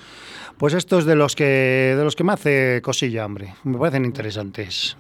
pues 0.59 0.75
esto 0.75 0.97
es 1.01 1.07
de 1.07 1.17
los 1.17 1.35
que, 1.35 1.97
de 1.99 2.05
los 2.05 2.15
que 2.15 2.23
me 2.23 2.35
hace 2.35 2.81
cosilla, 2.85 3.27
hombre, 3.27 3.53
me 3.65 3.79
parecen 3.79 4.05
interesantes. 4.05 4.97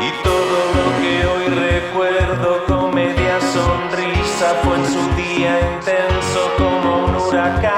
Y 0.00 0.10
todo 0.22 0.58
lo 0.76 0.86
que 1.00 1.26
hoy 1.26 1.46
recuerdo, 1.48 2.64
comedia, 2.66 3.40
sonrisa, 3.40 4.54
fue 4.62 4.76
en 4.76 4.86
su 4.86 5.02
día 5.16 5.60
intenso 5.76 6.40
como 6.56 7.06
un 7.06 7.16
huracán. 7.16 7.73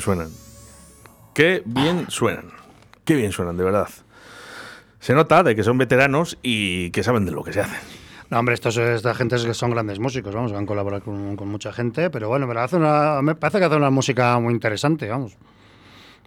Bien 0.00 0.16
suenan. 0.16 0.28
Qué 1.34 1.62
bien 1.64 2.06
suenan. 2.08 2.46
Qué 3.04 3.14
bien 3.14 3.32
suenan, 3.32 3.56
de 3.56 3.64
verdad. 3.64 3.88
Se 4.98 5.14
nota 5.14 5.42
de 5.42 5.54
que 5.54 5.62
son 5.62 5.78
veteranos 5.78 6.38
y 6.42 6.90
que 6.90 7.02
saben 7.02 7.24
de 7.24 7.32
lo 7.32 7.42
que 7.44 7.52
se 7.52 7.60
hacen. 7.60 7.78
No, 8.30 8.38
hombre, 8.38 8.54
estos, 8.54 8.76
esta 8.76 9.14
gente 9.14 9.36
es 9.36 9.44
que 9.44 9.54
son 9.54 9.70
grandes 9.72 9.98
músicos, 9.98 10.34
vamos, 10.34 10.52
han 10.52 10.64
colaborado 10.66 11.02
con, 11.02 11.34
con 11.36 11.48
mucha 11.48 11.72
gente, 11.72 12.10
pero 12.10 12.28
bueno, 12.28 12.46
pero 12.46 12.60
hace 12.60 12.76
una- 12.76 13.20
me 13.22 13.34
parece 13.34 13.58
que 13.58 13.64
hace 13.64 13.74
una 13.76 13.90
música 13.90 14.38
muy 14.38 14.52
interesante, 14.54 15.08
vamos. 15.08 15.36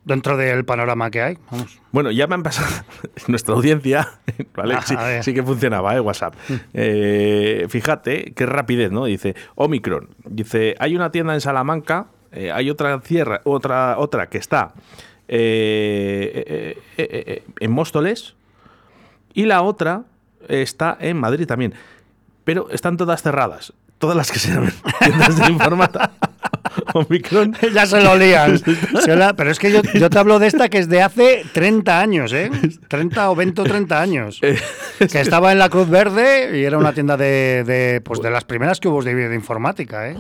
Dentro 0.03 0.35
del 0.35 0.65
panorama 0.65 1.09
que 1.11 1.21
hay, 1.21 1.37
vamos. 1.49 1.79
Bueno, 1.93 2.11
ya 2.11 2.27
me 2.27 2.35
han 2.35 2.43
pasado 2.43 2.67
nuestra 3.27 3.53
audiencia, 3.55 4.09
¿vale? 4.55 4.75
Ah, 4.75 4.81
Sí, 4.81 4.95
sí 5.21 5.33
que 5.33 5.43
funcionaba, 5.43 5.95
¿eh? 5.95 6.01
WhatsApp. 6.01 6.33
Eh, 6.73 7.67
fíjate 7.69 8.33
qué 8.35 8.45
rapidez, 8.45 8.91
¿no? 8.91 9.05
Dice, 9.05 9.33
Omicron. 9.55 10.09
Dice, 10.25 10.75
hay 10.79 10.97
una 10.97 11.09
tienda 11.09 11.33
en 11.35 11.39
Salamanca, 11.39 12.07
eh, 12.33 12.51
hay 12.51 12.69
otra, 12.69 12.99
cierra, 13.01 13.41
otra, 13.43 13.97
otra 13.97 14.27
que 14.27 14.37
está 14.37 14.73
eh, 15.27 16.77
eh, 16.97 17.43
en 17.59 17.71
Móstoles 17.71 18.35
y 19.33 19.45
la 19.45 19.61
otra 19.61 20.03
está 20.47 20.97
en 20.99 21.17
Madrid 21.17 21.45
también. 21.45 21.73
Pero 22.43 22.69
están 22.69 22.97
todas 22.97 23.21
cerradas. 23.21 23.73
Todas 23.99 24.17
las 24.17 24.31
que 24.31 24.39
se 24.39 24.51
llaman 24.53 24.73
tiendas 24.99 25.37
de 25.37 25.51
informática. 25.51 26.11
Omicron. 26.93 27.55
ya 27.73 27.85
se 27.85 28.01
lo 28.01 28.15
lían. 28.17 28.57
Se 29.03 29.15
la- 29.15 29.33
pero 29.35 29.51
es 29.51 29.59
que 29.59 29.71
yo, 29.71 29.81
yo 29.93 30.09
te 30.09 30.17
hablo 30.19 30.39
de 30.39 30.47
esta 30.47 30.69
que 30.69 30.77
es 30.79 30.89
de 30.89 31.01
hace 31.01 31.43
30 31.53 31.99
años, 31.99 32.33
¿eh? 32.33 32.49
30 32.87 33.29
o 33.31 33.35
20 33.35 33.61
o 33.61 33.63
30 33.65 34.01
años. 34.01 34.39
Eh, 34.41 34.57
que 35.11 35.19
estaba 35.19 35.51
en 35.51 35.59
la 35.59 35.69
Cruz 35.69 35.89
Verde 35.89 36.57
y 36.59 36.63
era 36.63 36.77
una 36.77 36.93
tienda 36.93 37.17
de, 37.17 37.63
de, 37.65 38.01
pues 38.01 38.21
de 38.21 38.29
las 38.31 38.45
primeras 38.45 38.79
que 38.79 38.87
hubo 38.87 39.03
de, 39.03 39.13
de 39.13 39.35
informática, 39.35 40.09
¿eh? 40.09 40.15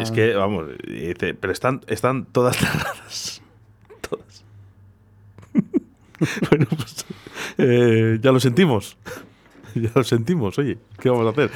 Es 0.00 0.10
que, 0.10 0.34
vamos, 0.34 0.66
dice, 0.86 1.34
pero 1.34 1.52
están, 1.52 1.80
están 1.88 2.26
todas 2.26 2.56
cerradas. 2.56 3.42
Todas. 4.08 4.44
bueno, 6.50 6.66
pues 6.76 7.06
eh, 7.58 8.18
ya 8.20 8.32
lo 8.32 8.40
sentimos. 8.40 8.96
Ya 9.74 9.90
lo 9.94 10.04
sentimos, 10.04 10.58
oye, 10.58 10.78
¿qué 11.00 11.10
vamos 11.10 11.26
a 11.26 11.30
hacer? 11.30 11.50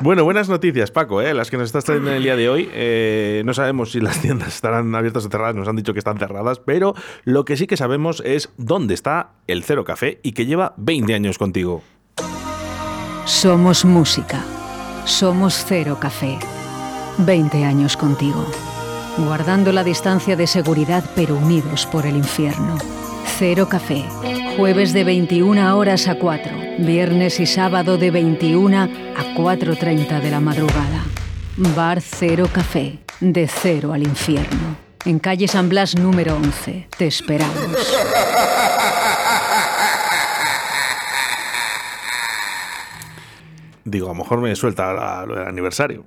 Bueno, 0.00 0.24
buenas 0.24 0.48
noticias, 0.48 0.90
Paco, 0.90 1.20
¿eh? 1.20 1.34
las 1.34 1.50
que 1.50 1.56
nos 1.56 1.66
estás 1.66 1.84
trayendo 1.84 2.10
en 2.10 2.16
el 2.16 2.22
día 2.22 2.36
de 2.36 2.48
hoy. 2.48 2.68
Eh, 2.72 3.42
no 3.44 3.54
sabemos 3.54 3.92
si 3.92 4.00
las 4.00 4.20
tiendas 4.22 4.48
estarán 4.48 4.94
abiertas 4.94 5.26
o 5.26 5.28
cerradas, 5.28 5.54
nos 5.54 5.68
han 5.68 5.76
dicho 5.76 5.92
que 5.92 5.98
están 5.98 6.18
cerradas, 6.18 6.60
pero 6.60 6.94
lo 7.24 7.44
que 7.44 7.56
sí 7.56 7.66
que 7.66 7.76
sabemos 7.76 8.22
es 8.24 8.50
dónde 8.56 8.94
está 8.94 9.32
el 9.46 9.64
Cero 9.64 9.84
Café 9.84 10.20
y 10.22 10.32
que 10.32 10.46
lleva 10.46 10.74
20 10.76 11.14
años 11.14 11.38
contigo. 11.38 11.82
Somos 13.24 13.84
música. 13.84 14.44
Somos 15.04 15.64
Cero 15.66 15.98
Café. 16.00 16.38
20 17.18 17.64
años 17.64 17.96
contigo. 17.96 18.44
Guardando 19.18 19.72
la 19.72 19.82
distancia 19.82 20.36
de 20.36 20.46
seguridad 20.46 21.02
pero 21.14 21.36
unidos 21.36 21.86
por 21.86 22.06
el 22.06 22.16
infierno. 22.16 22.76
Cero 23.26 23.68
Café. 23.68 24.04
Jueves 24.56 24.92
de 24.92 25.04
21 25.04 25.76
horas 25.76 26.08
a 26.08 26.14
4. 26.14 26.52
Viernes 26.78 27.38
y 27.40 27.46
sábado 27.46 27.98
de 27.98 28.10
21 28.10 28.76
a 28.82 28.88
4.30 29.34 30.20
de 30.20 30.30
la 30.30 30.40
madrugada. 30.40 31.04
Bar 31.74 32.00
Cero 32.00 32.48
Café. 32.52 32.98
De 33.20 33.48
cero 33.48 33.92
al 33.92 34.02
infierno. 34.02 34.76
en 35.04 35.18
calle 35.18 35.48
San 35.48 35.68
Blas 35.68 35.96
número 35.96 36.36
11. 36.36 36.88
Te 36.96 37.06
esperamos. 37.06 37.54
Digo, 43.84 44.06
a 44.06 44.08
lo 44.10 44.16
mejor 44.16 44.40
me 44.40 44.54
suelta 44.56 45.24
lo 45.26 45.36
del 45.36 45.46
aniversario. 45.46 46.04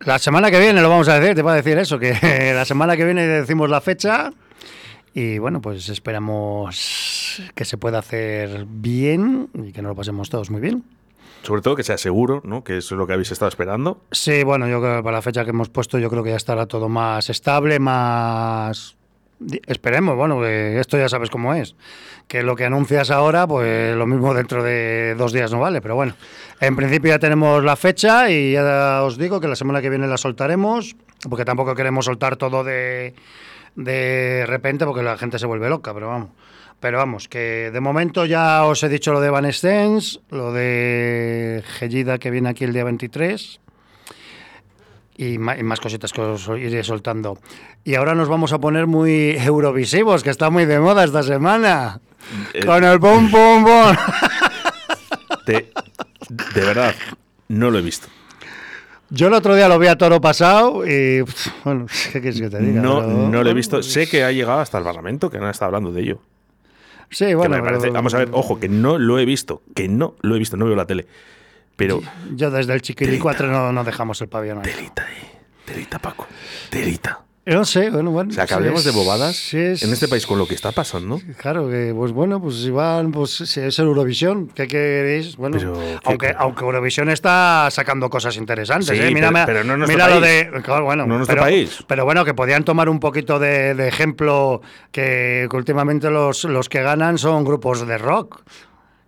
La 0.00 0.18
semana 0.18 0.50
que 0.50 0.60
viene 0.60 0.82
lo 0.82 0.90
vamos 0.90 1.08
a 1.08 1.18
decir, 1.18 1.34
te 1.34 1.42
voy 1.42 1.52
a 1.52 1.56
decir 1.56 1.78
eso, 1.78 1.98
que 1.98 2.52
la 2.54 2.64
semana 2.64 2.96
que 2.96 3.04
viene 3.04 3.26
decimos 3.26 3.70
la 3.70 3.80
fecha 3.80 4.32
y 5.16 5.38
bueno, 5.38 5.62
pues 5.62 5.88
esperamos 5.88 7.40
que 7.54 7.64
se 7.64 7.78
pueda 7.78 8.00
hacer 8.00 8.66
bien 8.68 9.48
y 9.54 9.72
que 9.72 9.80
nos 9.80 9.88
lo 9.88 9.96
pasemos 9.96 10.28
todos 10.28 10.50
muy 10.50 10.60
bien. 10.60 10.84
Sobre 11.42 11.62
todo 11.62 11.74
que 11.74 11.84
sea 11.84 11.96
seguro, 11.96 12.42
¿no? 12.44 12.62
Que 12.62 12.76
eso 12.76 12.94
es 12.94 12.98
lo 12.98 13.06
que 13.06 13.14
habéis 13.14 13.32
estado 13.32 13.48
esperando. 13.48 14.02
Sí, 14.12 14.44
bueno, 14.44 14.68
yo 14.68 14.78
creo 14.82 14.98
que 14.98 15.02
para 15.02 15.16
la 15.16 15.22
fecha 15.22 15.44
que 15.44 15.50
hemos 15.50 15.70
puesto 15.70 15.98
yo 15.98 16.10
creo 16.10 16.22
que 16.22 16.30
ya 16.30 16.36
estará 16.36 16.66
todo 16.66 16.90
más 16.90 17.30
estable, 17.30 17.78
más... 17.78 18.98
Esperemos, 19.66 20.16
bueno, 20.16 20.38
que 20.42 20.78
esto 20.80 20.98
ya 20.98 21.08
sabes 21.08 21.30
cómo 21.30 21.54
es. 21.54 21.76
Que 22.28 22.42
lo 22.42 22.54
que 22.54 22.66
anuncias 22.66 23.10
ahora, 23.10 23.46
pues 23.46 23.96
lo 23.96 24.06
mismo 24.06 24.34
dentro 24.34 24.62
de 24.62 25.14
dos 25.14 25.32
días 25.32 25.50
no 25.50 25.60
vale, 25.60 25.80
pero 25.80 25.94
bueno. 25.94 26.14
En 26.60 26.76
principio 26.76 27.12
ya 27.12 27.18
tenemos 27.18 27.64
la 27.64 27.76
fecha 27.76 28.30
y 28.30 28.52
ya 28.52 29.02
os 29.02 29.16
digo 29.16 29.40
que 29.40 29.48
la 29.48 29.56
semana 29.56 29.80
que 29.80 29.88
viene 29.88 30.08
la 30.08 30.18
soltaremos, 30.18 30.94
porque 31.30 31.46
tampoco 31.46 31.74
queremos 31.74 32.04
soltar 32.04 32.36
todo 32.36 32.64
de, 32.64 33.14
de 33.76 34.44
repente 34.46 34.84
porque 34.84 35.02
la 35.02 35.16
gente 35.16 35.38
se 35.38 35.46
vuelve 35.46 35.68
loca, 35.68 35.94
pero 35.94 36.08
vamos. 36.08 36.30
Pero 36.80 36.98
vamos, 36.98 37.26
que 37.28 37.70
de 37.72 37.80
momento 37.80 38.26
ya 38.26 38.64
os 38.64 38.82
he 38.82 38.88
dicho 38.90 39.12
lo 39.12 39.20
de 39.20 39.30
Van 39.30 39.50
Stens, 39.52 40.20
lo 40.30 40.52
de 40.52 41.62
Gellida 41.78 42.18
que 42.18 42.30
viene 42.30 42.50
aquí 42.50 42.64
el 42.64 42.72
día 42.74 42.84
23 42.84 43.60
y 45.18 45.38
más, 45.38 45.80
cositas 45.80 46.12
que 46.12 46.20
os 46.20 46.46
iré 46.48 46.84
soltando. 46.84 47.38
Y 47.84 47.94
ahora 47.94 48.14
nos 48.14 48.28
vamos 48.28 48.52
a 48.52 48.58
poner 48.58 48.86
muy 48.86 49.30
eurovisivos, 49.38 50.22
que 50.22 50.28
está 50.28 50.50
muy 50.50 50.66
de 50.66 50.78
moda 50.78 51.04
esta 51.04 51.22
semana. 51.22 52.00
Eh, 52.52 52.66
Con 52.66 52.84
el 52.84 53.00
pum 53.00 53.30
pum 53.30 53.64
pum. 53.64 53.96
Te- 55.46 55.70
de 56.28 56.60
verdad, 56.60 56.94
no 57.48 57.70
lo 57.70 57.78
he 57.78 57.82
visto. 57.82 58.08
Yo 59.10 59.28
el 59.28 59.34
otro 59.34 59.54
día 59.54 59.68
lo 59.68 59.78
vi 59.78 59.86
a 59.86 59.96
toro 59.96 60.20
pasado 60.20 60.84
y 60.86 61.24
bueno, 61.64 61.86
¿qué 62.12 62.20
quieres 62.20 62.40
que 62.40 62.50
te 62.50 62.58
diga? 62.60 62.80
No, 62.82 63.00
Pero- 63.00 63.28
no 63.28 63.44
lo 63.44 63.50
he 63.50 63.54
visto. 63.54 63.82
Sé 63.82 64.08
que 64.08 64.24
ha 64.24 64.32
llegado 64.32 64.60
hasta 64.60 64.78
el 64.78 64.84
Parlamento, 64.84 65.30
que 65.30 65.38
no 65.38 65.48
está 65.48 65.66
hablando 65.66 65.92
de 65.92 66.02
ello. 66.02 66.20
Sí, 67.10 67.26
Que 67.26 67.34
bueno, 67.36 67.56
me 67.56 67.62
parece- 67.62 67.82
pero- 67.82 67.92
vamos 67.94 68.14
a 68.14 68.18
ver, 68.18 68.28
ojo, 68.32 68.58
que 68.58 68.68
no 68.68 68.98
lo 68.98 69.18
he 69.18 69.24
visto. 69.24 69.62
Que 69.74 69.86
no 69.88 70.14
lo 70.22 70.34
he 70.34 70.38
visto, 70.40 70.56
no 70.56 70.64
veo 70.66 70.74
la 70.74 70.86
tele. 70.86 71.06
Pero. 71.76 72.00
Yo 72.34 72.50
desde 72.50 72.72
el 72.72 72.82
chiquilicuatre 72.82 73.46
no, 73.48 73.70
no 73.72 73.84
dejamos 73.84 74.20
el 74.22 74.28
pabellón. 74.28 74.62
Telita, 74.62 75.02
eh. 75.04 75.30
Telita, 75.66 75.98
Paco. 75.98 76.26
Telita. 76.70 77.20
No 77.48 77.64
sé, 77.64 77.90
bueno, 77.90 78.10
bueno. 78.10 78.30
O 78.30 78.32
sea, 78.32 78.44
que 78.44 78.54
hablemos 78.54 78.82
de 78.82 78.90
bobadas 78.90 79.36
sí, 79.36 79.56
es- 79.56 79.82
en 79.84 79.92
este 79.92 80.08
país 80.08 80.26
con 80.26 80.36
lo 80.36 80.48
que 80.48 80.54
está 80.56 80.72
pasando. 80.72 81.20
Claro, 81.38 81.68
que 81.70 81.92
pues 81.96 82.10
bueno, 82.10 82.40
pues 82.42 82.56
si 82.56 82.70
van, 82.70 83.12
pues 83.12 83.30
si 83.36 83.60
es 83.60 83.78
Eurovisión, 83.78 84.48
¿qué 84.48 84.66
queréis? 84.66 85.36
Bueno, 85.36 85.56
Pero, 85.56 85.74
¿qué- 85.74 85.98
aunque, 86.04 86.26
qué? 86.26 86.34
aunque 86.36 86.64
Eurovisión 86.64 87.08
está 87.08 87.68
sacando 87.70 88.10
cosas 88.10 88.36
interesantes, 88.36 88.88
Sí, 88.88 88.96
¿eh? 89.00 89.12
Mira, 89.14 89.30
pero- 89.30 89.46
pero 89.46 89.62
no 89.64 89.86
mira 89.86 90.08
lo 90.08 90.20
de, 90.20 90.50
claro, 90.64 90.86
bueno, 90.86 91.06
No 91.06 91.18
nuestro 91.18 91.34
pero, 91.36 91.42
país. 91.46 91.84
Pero 91.86 92.04
bueno, 92.04 92.24
que 92.24 92.34
podían 92.34 92.64
tomar 92.64 92.88
un 92.88 92.98
poquito 92.98 93.38
de, 93.38 93.76
de 93.76 93.86
ejemplo 93.86 94.60
que, 94.90 95.46
que 95.48 95.56
últimamente 95.56 96.10
los, 96.10 96.42
los 96.44 96.68
que 96.68 96.82
ganan 96.82 97.16
son 97.16 97.44
grupos 97.44 97.86
de 97.86 97.96
rock. 97.96 98.42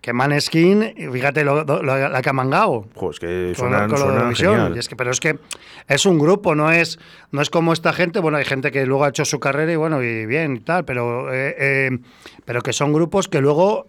Que 0.09 0.14
Maneskin, 0.14 0.94
fíjate 1.12 1.44
lo, 1.44 1.64
lo- 1.64 1.83
la 1.83 2.23
que 2.23 2.31
ha 2.31 2.33
mangado. 2.33 2.87
Joder, 2.94 3.12
es 3.12 3.21
que 3.21 3.53
Con, 3.61 3.68
suenan, 3.68 3.90
con 3.90 3.90
lo 3.90 3.97
de 3.97 3.99
suenan 4.07 4.16
Eurovisión. 4.16 4.53
genial. 4.55 4.77
Y 4.77 4.79
es 4.79 4.88
que, 4.88 4.97
pero 4.97 5.11
es 5.11 5.21
que 5.21 5.38
es 5.87 6.07
un 6.07 6.18
grupo, 6.18 6.55
no 6.55 6.71
es, 6.73 6.99
no 7.31 7.42
es 7.42 7.51
como 7.51 7.75
esta 7.75 7.92
gente. 7.92 8.18
Bueno, 8.18 8.38
hay 8.38 8.47
gente 8.47 8.71
que 8.73 8.87
luego 8.87 9.05
ha 9.05 9.11
hecho 9.11 9.27
su 9.27 9.38
carrera 9.38 9.71
y 9.71 9.77
bueno, 9.77 10.03
y 10.03 10.25
bien 10.25 10.57
y 10.57 10.61
tal, 10.61 10.87
pero, 10.87 11.31
eh, 11.31 11.55
eh, 11.59 11.99
pero 12.47 12.62
que 12.62 12.73
son 12.73 12.94
grupos 12.94 13.29
que 13.29 13.42
luego 13.42 13.87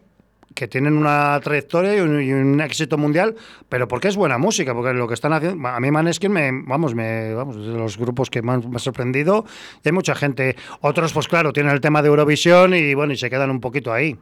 que 0.55 0.67
tienen 0.67 0.97
una 0.97 1.39
trayectoria 1.41 1.95
y 1.95 2.01
un, 2.01 2.21
y 2.21 2.33
un 2.33 2.59
éxito 2.59 2.97
mundial, 2.97 3.35
pero 3.69 3.87
porque 3.87 4.09
es 4.09 4.17
buena 4.17 4.37
música, 4.37 4.73
porque 4.73 4.91
lo 4.93 5.07
que 5.07 5.13
están 5.13 5.31
haciendo, 5.31 5.65
a 5.69 5.79
mí 5.79 5.89
Maneskin 5.89 6.31
me, 6.33 6.49
vamos, 6.65 6.95
me, 6.95 7.33
vamos, 7.33 7.55
es 7.55 7.67
de 7.67 7.77
los 7.77 7.97
grupos 7.97 8.29
que 8.29 8.41
más 8.41 8.65
me 8.67 8.75
ha 8.75 8.79
sorprendido 8.79 9.45
y 9.85 9.87
hay 9.87 9.93
mucha 9.93 10.15
gente, 10.15 10.57
otros 10.81 11.13
pues 11.13 11.29
claro, 11.29 11.53
tienen 11.53 11.71
el 11.71 11.79
tema 11.79 12.01
de 12.01 12.09
Eurovisión 12.09 12.73
y 12.73 12.93
bueno, 12.93 13.13
y 13.13 13.15
se 13.17 13.29
quedan 13.29 13.51
un 13.51 13.61
poquito 13.61 13.93
ahí. 13.93 14.17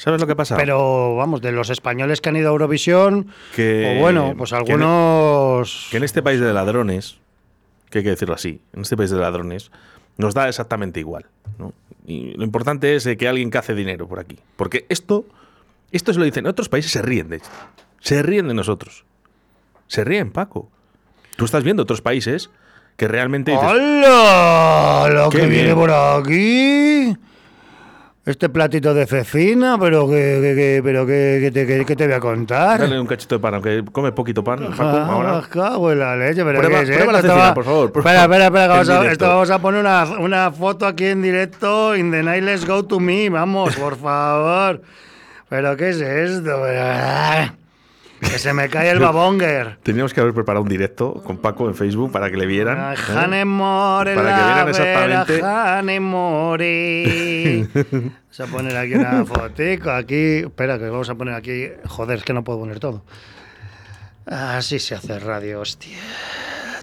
¿Sabes 0.00 0.18
lo 0.18 0.26
que 0.26 0.34
pasa? 0.34 0.56
Pero 0.56 1.14
vamos, 1.16 1.42
de 1.42 1.52
los 1.52 1.68
españoles 1.68 2.22
que 2.22 2.30
han 2.30 2.36
ido 2.36 2.48
a 2.48 2.52
Eurovisión, 2.52 3.26
Que- 3.54 3.96
o 3.98 4.00
bueno, 4.00 4.32
pues 4.34 4.54
algunos... 4.54 5.88
que 5.90 5.98
en 5.98 6.04
este 6.04 6.22
país 6.22 6.40
de 6.40 6.54
ladrones, 6.54 7.18
que 7.90 7.98
hay 7.98 8.04
que 8.04 8.08
decirlo 8.10 8.34
así, 8.34 8.62
en 8.72 8.80
este 8.80 8.96
país 8.96 9.10
de 9.10 9.18
ladrones, 9.18 9.70
nos 10.16 10.32
da 10.32 10.48
exactamente 10.48 11.00
igual. 11.00 11.26
¿no? 11.58 11.74
Y 12.06 12.32
lo 12.38 12.44
importante 12.44 12.94
es 12.96 13.06
que 13.18 13.28
alguien 13.28 13.50
que 13.50 13.58
hace 13.58 13.74
dinero 13.74 14.08
por 14.08 14.20
aquí. 14.20 14.38
Porque 14.56 14.86
esto, 14.88 15.26
esto 15.92 16.14
se 16.14 16.18
lo 16.18 16.24
dicen, 16.24 16.46
en 16.46 16.50
otros 16.50 16.70
países 16.70 16.90
se 16.92 17.02
ríen 17.02 17.28
de 17.28 17.36
esto. 17.36 17.50
Se 18.00 18.22
ríen 18.22 18.48
de 18.48 18.54
nosotros. 18.54 19.04
Se 19.86 20.02
ríen, 20.02 20.30
Paco. 20.30 20.70
Tú 21.36 21.44
estás 21.44 21.62
viendo 21.62 21.82
otros 21.82 22.00
países 22.00 22.48
que 22.96 23.06
realmente 23.06 23.50
dices, 23.50 23.66
¡Hola! 23.68 25.10
Lo 25.12 25.28
que 25.28 25.40
viene 25.46 25.64
bien. 25.64 25.74
por 25.76 25.90
aquí. 25.90 27.16
Este 28.30 28.48
platito 28.48 28.94
de 28.94 29.06
cecina, 29.06 29.76
pero 29.78 30.08
que, 30.08 30.80
pero 30.84 31.04
que, 31.06 31.38
que 31.42 31.50
te, 31.50 31.84
que- 31.84 31.96
te 31.96 32.06
voy 32.06 32.14
a 32.14 32.20
contar. 32.20 32.78
dale 32.80 33.00
un 33.00 33.06
cachito 33.06 33.34
de 33.34 33.40
pan, 33.40 33.54
aunque 33.54 33.84
come 33.90 34.12
poquito 34.12 34.44
pan, 34.44 34.60
Ah, 34.78 35.06
ahora. 35.10 35.42
cago 35.50 35.90
en 35.92 35.98
la 35.98 36.16
leche, 36.16 36.44
pero 36.44 36.60
Prueba- 36.60 36.84
¿qué 36.84 36.90
es 36.90 36.96
prueba 36.96 37.12
la 37.12 37.20
cecina, 37.22 37.34
va- 37.40 37.54
por 37.54 37.64
favor, 37.64 37.92
por 37.92 38.00
espera, 38.00 38.20
favor. 38.20 38.36
espera, 38.36 38.44
espera, 38.46 38.66
vamos 38.68 38.88
a, 38.88 39.12
esto 39.12 39.26
vamos 39.28 39.50
a 39.50 39.58
poner 39.58 39.80
una, 39.80 40.04
una 40.20 40.50
foto 40.52 40.86
aquí 40.86 41.06
en 41.06 41.22
directo. 41.22 41.96
In 41.96 42.10
the 42.10 42.22
night, 42.22 42.42
let's 42.44 42.64
go 42.66 42.84
to 42.84 43.00
me. 43.00 43.28
Vamos, 43.28 43.74
por 43.76 43.96
favor. 43.98 44.80
¿Pero 45.48 45.76
qué 45.76 45.88
es 45.90 46.00
esto? 46.00 46.66
Ah, 48.22 48.26
Que 48.28 48.38
se 48.38 48.52
me 48.52 48.68
cae 48.68 48.90
el 48.90 48.98
babonger. 48.98 49.78
Teníamos 49.82 50.12
que 50.12 50.20
haber 50.20 50.34
preparado 50.34 50.62
un 50.62 50.68
directo 50.68 51.14
con 51.24 51.38
Paco 51.38 51.68
en 51.68 51.74
Facebook 51.74 52.12
para 52.12 52.30
que 52.30 52.36
le 52.36 52.46
vieran. 52.46 52.78
Ah, 52.78 52.94
¿eh? 52.94 52.96
Jane 52.96 53.44
More, 53.44 54.14
Para 54.14 54.36
que 54.36 54.44
vieran 54.44 54.68
exactamente. 54.68 55.40
Jane 55.40 56.00
More. 56.00 57.68
Vamos 57.74 58.40
a 58.40 58.46
poner 58.46 58.76
aquí 58.76 58.94
una 58.94 59.24
fotico. 59.24 59.90
Aquí, 59.90 60.36
espera, 60.38 60.78
que 60.78 60.88
vamos 60.88 61.10
a 61.10 61.14
poner 61.16 61.34
aquí. 61.34 61.68
Joder, 61.86 62.18
es 62.18 62.24
que 62.24 62.32
no 62.32 62.44
puedo 62.44 62.60
poner 62.60 62.78
todo. 62.78 63.04
Así 64.24 64.78
se 64.78 64.94
hace 64.94 65.18
radio, 65.18 65.60
hostia. 65.60 65.98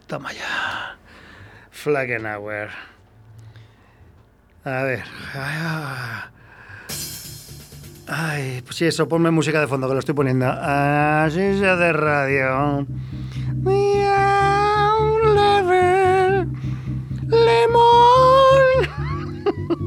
Toma 0.08 0.34
ya. 0.34 0.98
Flagenauer. 1.72 2.70
A 4.66 4.84
ver. 4.84 5.04
Ay, 8.08 8.62
pues 8.64 8.78
sí, 8.78 8.86
eso, 8.86 9.08
ponme 9.08 9.32
música 9.32 9.60
de 9.60 9.68
fondo 9.68 9.88
que 9.88 9.94
lo 9.94 10.00
estoy 10.00 10.16
poniendo. 10.16 10.46
Se 11.30 11.68
hace 11.68 11.94
radio. 11.94 12.88
Lemon. 17.28 18.58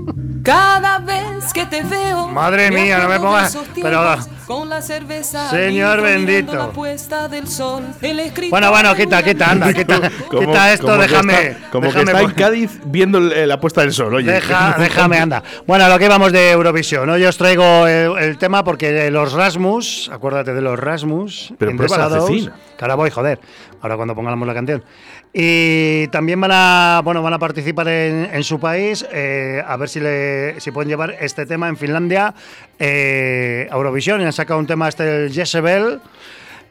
Cada 0.42 0.98
vez 0.98 1.52
que 1.52 1.66
te 1.66 1.82
veo. 1.82 2.28
Madre 2.28 2.70
mía, 2.70 2.98
no 2.98 3.08
me 3.08 3.18
pongas- 3.20 3.56
pero- 3.80 4.16
Con 4.46 4.68
la 4.68 4.82
cerveza. 4.82 5.48
Señor 5.50 6.00
bendito. 6.00 6.54
la 6.54 6.70
puesta 6.72 7.28
del 7.28 7.46
sol, 7.46 7.84
el 8.00 8.32
Bueno, 8.50 8.70
bueno, 8.70 8.94
quita, 8.96 9.22
quita, 9.22 9.50
anda, 9.52 9.72
quita, 9.72 10.00
Como- 10.28 10.40
quita 10.40 10.72
esto, 10.72 10.86
como 10.86 10.98
que 10.98 11.06
déjame. 11.06 11.46
está- 11.46 11.70
como 11.70 11.86
déjame 11.86 12.04
que 12.04 12.10
está 12.10 12.20
en 12.22 12.30
Cádiz 12.32 12.80
viendo 12.84 13.18
eh, 13.30 13.46
la 13.46 13.60
puesta 13.60 13.82
del 13.82 13.92
sol, 13.92 14.12
oye. 14.14 14.32
Deja, 14.32 14.74
déjame, 14.78 15.18
anda. 15.18 15.42
Bueno, 15.66 15.88
lo 15.88 15.98
que 15.98 16.06
íbamos 16.06 16.32
de 16.32 16.50
Eurovisión. 16.50 17.08
Hoy 17.10 17.24
os 17.24 17.36
traigo 17.36 17.86
el, 17.86 18.18
el 18.18 18.38
tema 18.38 18.64
porque 18.64 19.08
los 19.10 19.32
Rasmus, 19.32 20.10
acuérdate 20.12 20.52
de 20.52 20.60
los 20.62 20.78
Rasmus. 20.78 21.54
Pero 21.58 21.76
prueba 21.76 21.98
la 21.98 22.20
cecina. 22.20 22.52
Que 22.76 22.84
ahora 22.84 22.94
voy, 22.96 23.10
joder. 23.10 23.38
Ahora 23.82 23.96
cuando 23.96 24.14
pongamos 24.16 24.48
la 24.48 24.54
canción. 24.54 24.82
Y 25.32 26.08
también 26.08 26.40
van 26.40 26.50
a, 26.52 27.02
bueno, 27.04 27.22
van 27.22 27.34
a 27.34 27.38
participar 27.38 27.86
en, 27.88 28.28
en 28.32 28.42
su 28.42 28.58
país, 28.58 29.06
eh, 29.12 29.62
a 29.64 29.76
ver 29.76 29.88
si, 29.88 30.00
le, 30.00 30.60
si 30.60 30.72
pueden 30.72 30.88
llevar 30.88 31.16
este 31.20 31.46
tema 31.46 31.68
en 31.68 31.76
Finlandia 31.76 32.34
eh, 32.78 33.68
Eurovisión. 33.70 34.20
Y 34.20 34.24
han 34.24 34.32
sacado 34.32 34.58
un 34.58 34.66
tema 34.66 34.88
este, 34.88 35.26
el 35.26 35.32
Jezebel. 35.32 36.00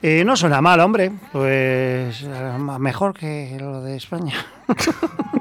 Y 0.01 0.23
no 0.23 0.35
suena 0.35 0.61
mal, 0.61 0.79
hombre. 0.79 1.11
Pues 1.31 2.23
mejor 2.79 3.13
que 3.13 3.57
lo 3.59 3.81
de 3.81 3.97
España. 3.97 4.33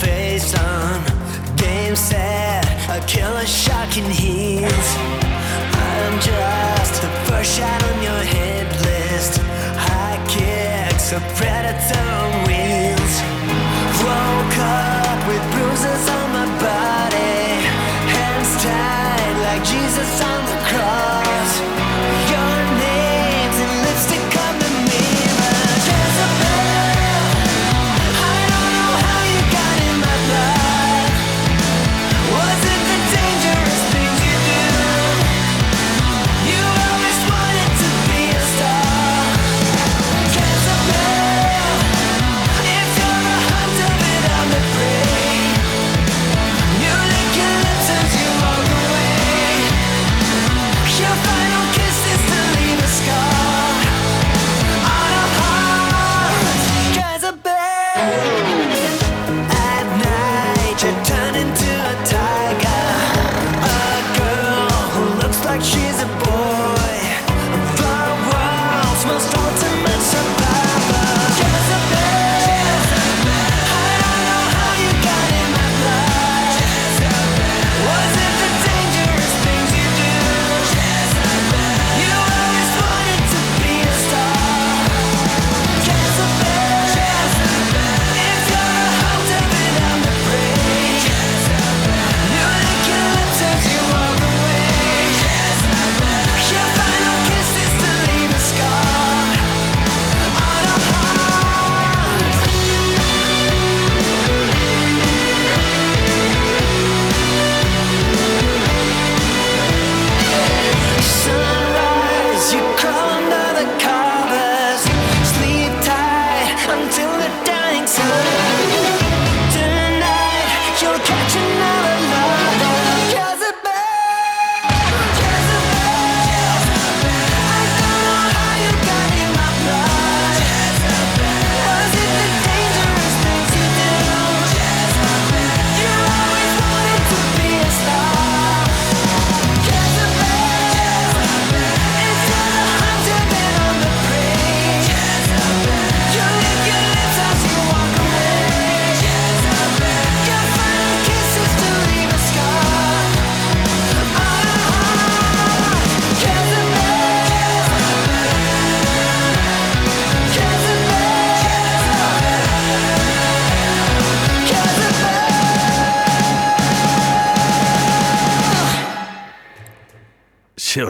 face 0.00 0.54
on. 0.54 1.02
Game 1.56 1.96
set, 1.96 2.64
a 2.88 3.04
killer 3.06 3.46
shot 3.46 3.90
can 3.90 4.10
hit. 4.10 4.86
I'm 5.72 6.14
just 6.20 7.02
the 7.02 7.10
first 7.26 7.56
shot 7.56 7.82
on 7.82 8.02
your 8.02 8.22
hit 8.34 8.68
list. 8.86 9.40
High 9.88 10.20
kicks, 10.28 11.12
a 11.12 11.20
predator 11.36 12.06
on 12.22 12.32
wheels. 12.46 13.14
Woke 14.04 14.58
up 14.58 15.18
with 15.28 15.42
bruises 15.52 16.04
on 16.18 16.26
my 16.38 16.46
body, 16.62 17.46
hands 18.14 18.52
tied 18.62 19.36
like 19.46 19.62
Jesus 19.64 20.20
on 20.22 20.47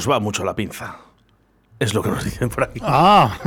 Va 0.09 0.21
mucho 0.21 0.45
la 0.45 0.55
pinza. 0.55 0.97
Es 1.79 1.95
lo 1.95 2.03
que 2.03 2.09
nos 2.11 2.25
dicen 2.25 2.49
por 2.49 2.65
aquí. 2.65 2.81
Ah, 2.83 3.39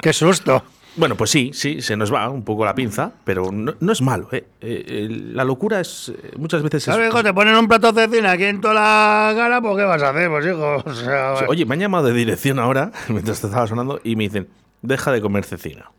qué 0.00 0.12
susto. 0.12 0.62
Bueno, 0.96 1.16
pues 1.16 1.30
sí, 1.30 1.50
sí, 1.52 1.82
se 1.82 1.96
nos 1.96 2.12
va 2.14 2.28
un 2.28 2.44
poco 2.44 2.64
la 2.64 2.72
pinza, 2.76 3.10
pero 3.24 3.50
no, 3.50 3.74
no 3.80 3.92
es 3.92 4.00
malo, 4.00 4.28
¿eh? 4.30 4.46
Eh, 4.60 4.84
eh, 4.86 5.08
La 5.10 5.42
locura 5.42 5.80
es 5.80 6.12
eh, 6.14 6.30
muchas 6.36 6.62
veces... 6.62 6.86
es- 6.86 6.94
Claro, 6.94 7.08
hijo, 7.08 7.22
te 7.24 7.34
ponen 7.34 7.56
un 7.56 7.66
plato 7.66 7.90
de 7.90 8.06
cecina 8.06 8.30
aquí 8.30 8.44
en 8.44 8.60
toda 8.60 8.74
la 8.74 9.32
cara, 9.34 9.60
pues 9.60 9.76
¿qué 9.76 9.82
vas 9.82 10.00
a 10.02 10.10
hacer, 10.10 10.30
pues 10.30 10.46
hijo? 10.46 10.76
O 10.84 10.94
sea, 10.94 11.34
Oye, 11.48 11.66
me 11.66 11.74
han 11.74 11.80
llamado 11.80 12.06
de 12.06 12.12
dirección 12.12 12.60
ahora, 12.60 12.92
mientras 13.08 13.40
te 13.40 13.48
estaba 13.48 13.66
sonando, 13.66 14.00
y 14.04 14.14
me 14.14 14.22
dicen, 14.24 14.48
deja 14.82 15.10
de 15.10 15.20
comer 15.20 15.44
cecina. 15.44 15.90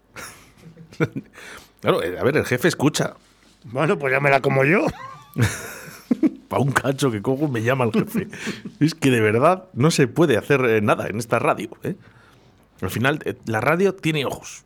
claro, 1.81 1.97
a 1.99 2.23
ver, 2.23 2.37
el 2.37 2.45
jefe 2.45 2.69
escucha. 2.69 3.15
bueno, 3.65 3.99
pues 3.99 4.13
ya 4.13 4.21
me 4.21 4.29
la 4.29 4.39
como 4.39 4.63
yo. 4.63 4.85
Para 6.47 6.61
un 6.61 6.71
cacho 6.71 7.11
que 7.11 7.21
cojo 7.21 7.47
me 7.47 7.63
llama 7.63 7.85
el 7.85 7.91
jefe. 7.91 8.27
es 8.79 8.95
que 8.95 9.11
de 9.11 9.21
verdad 9.21 9.65
no 9.73 9.91
se 9.91 10.07
puede 10.07 10.37
hacer 10.37 10.61
eh, 10.65 10.81
nada 10.81 11.07
en 11.07 11.17
esta 11.17 11.39
radio. 11.39 11.69
¿eh? 11.83 11.95
Al 12.81 12.89
final, 12.89 13.19
eh, 13.25 13.35
la 13.45 13.61
radio 13.61 13.93
tiene 13.95 14.25
ojos. 14.25 14.65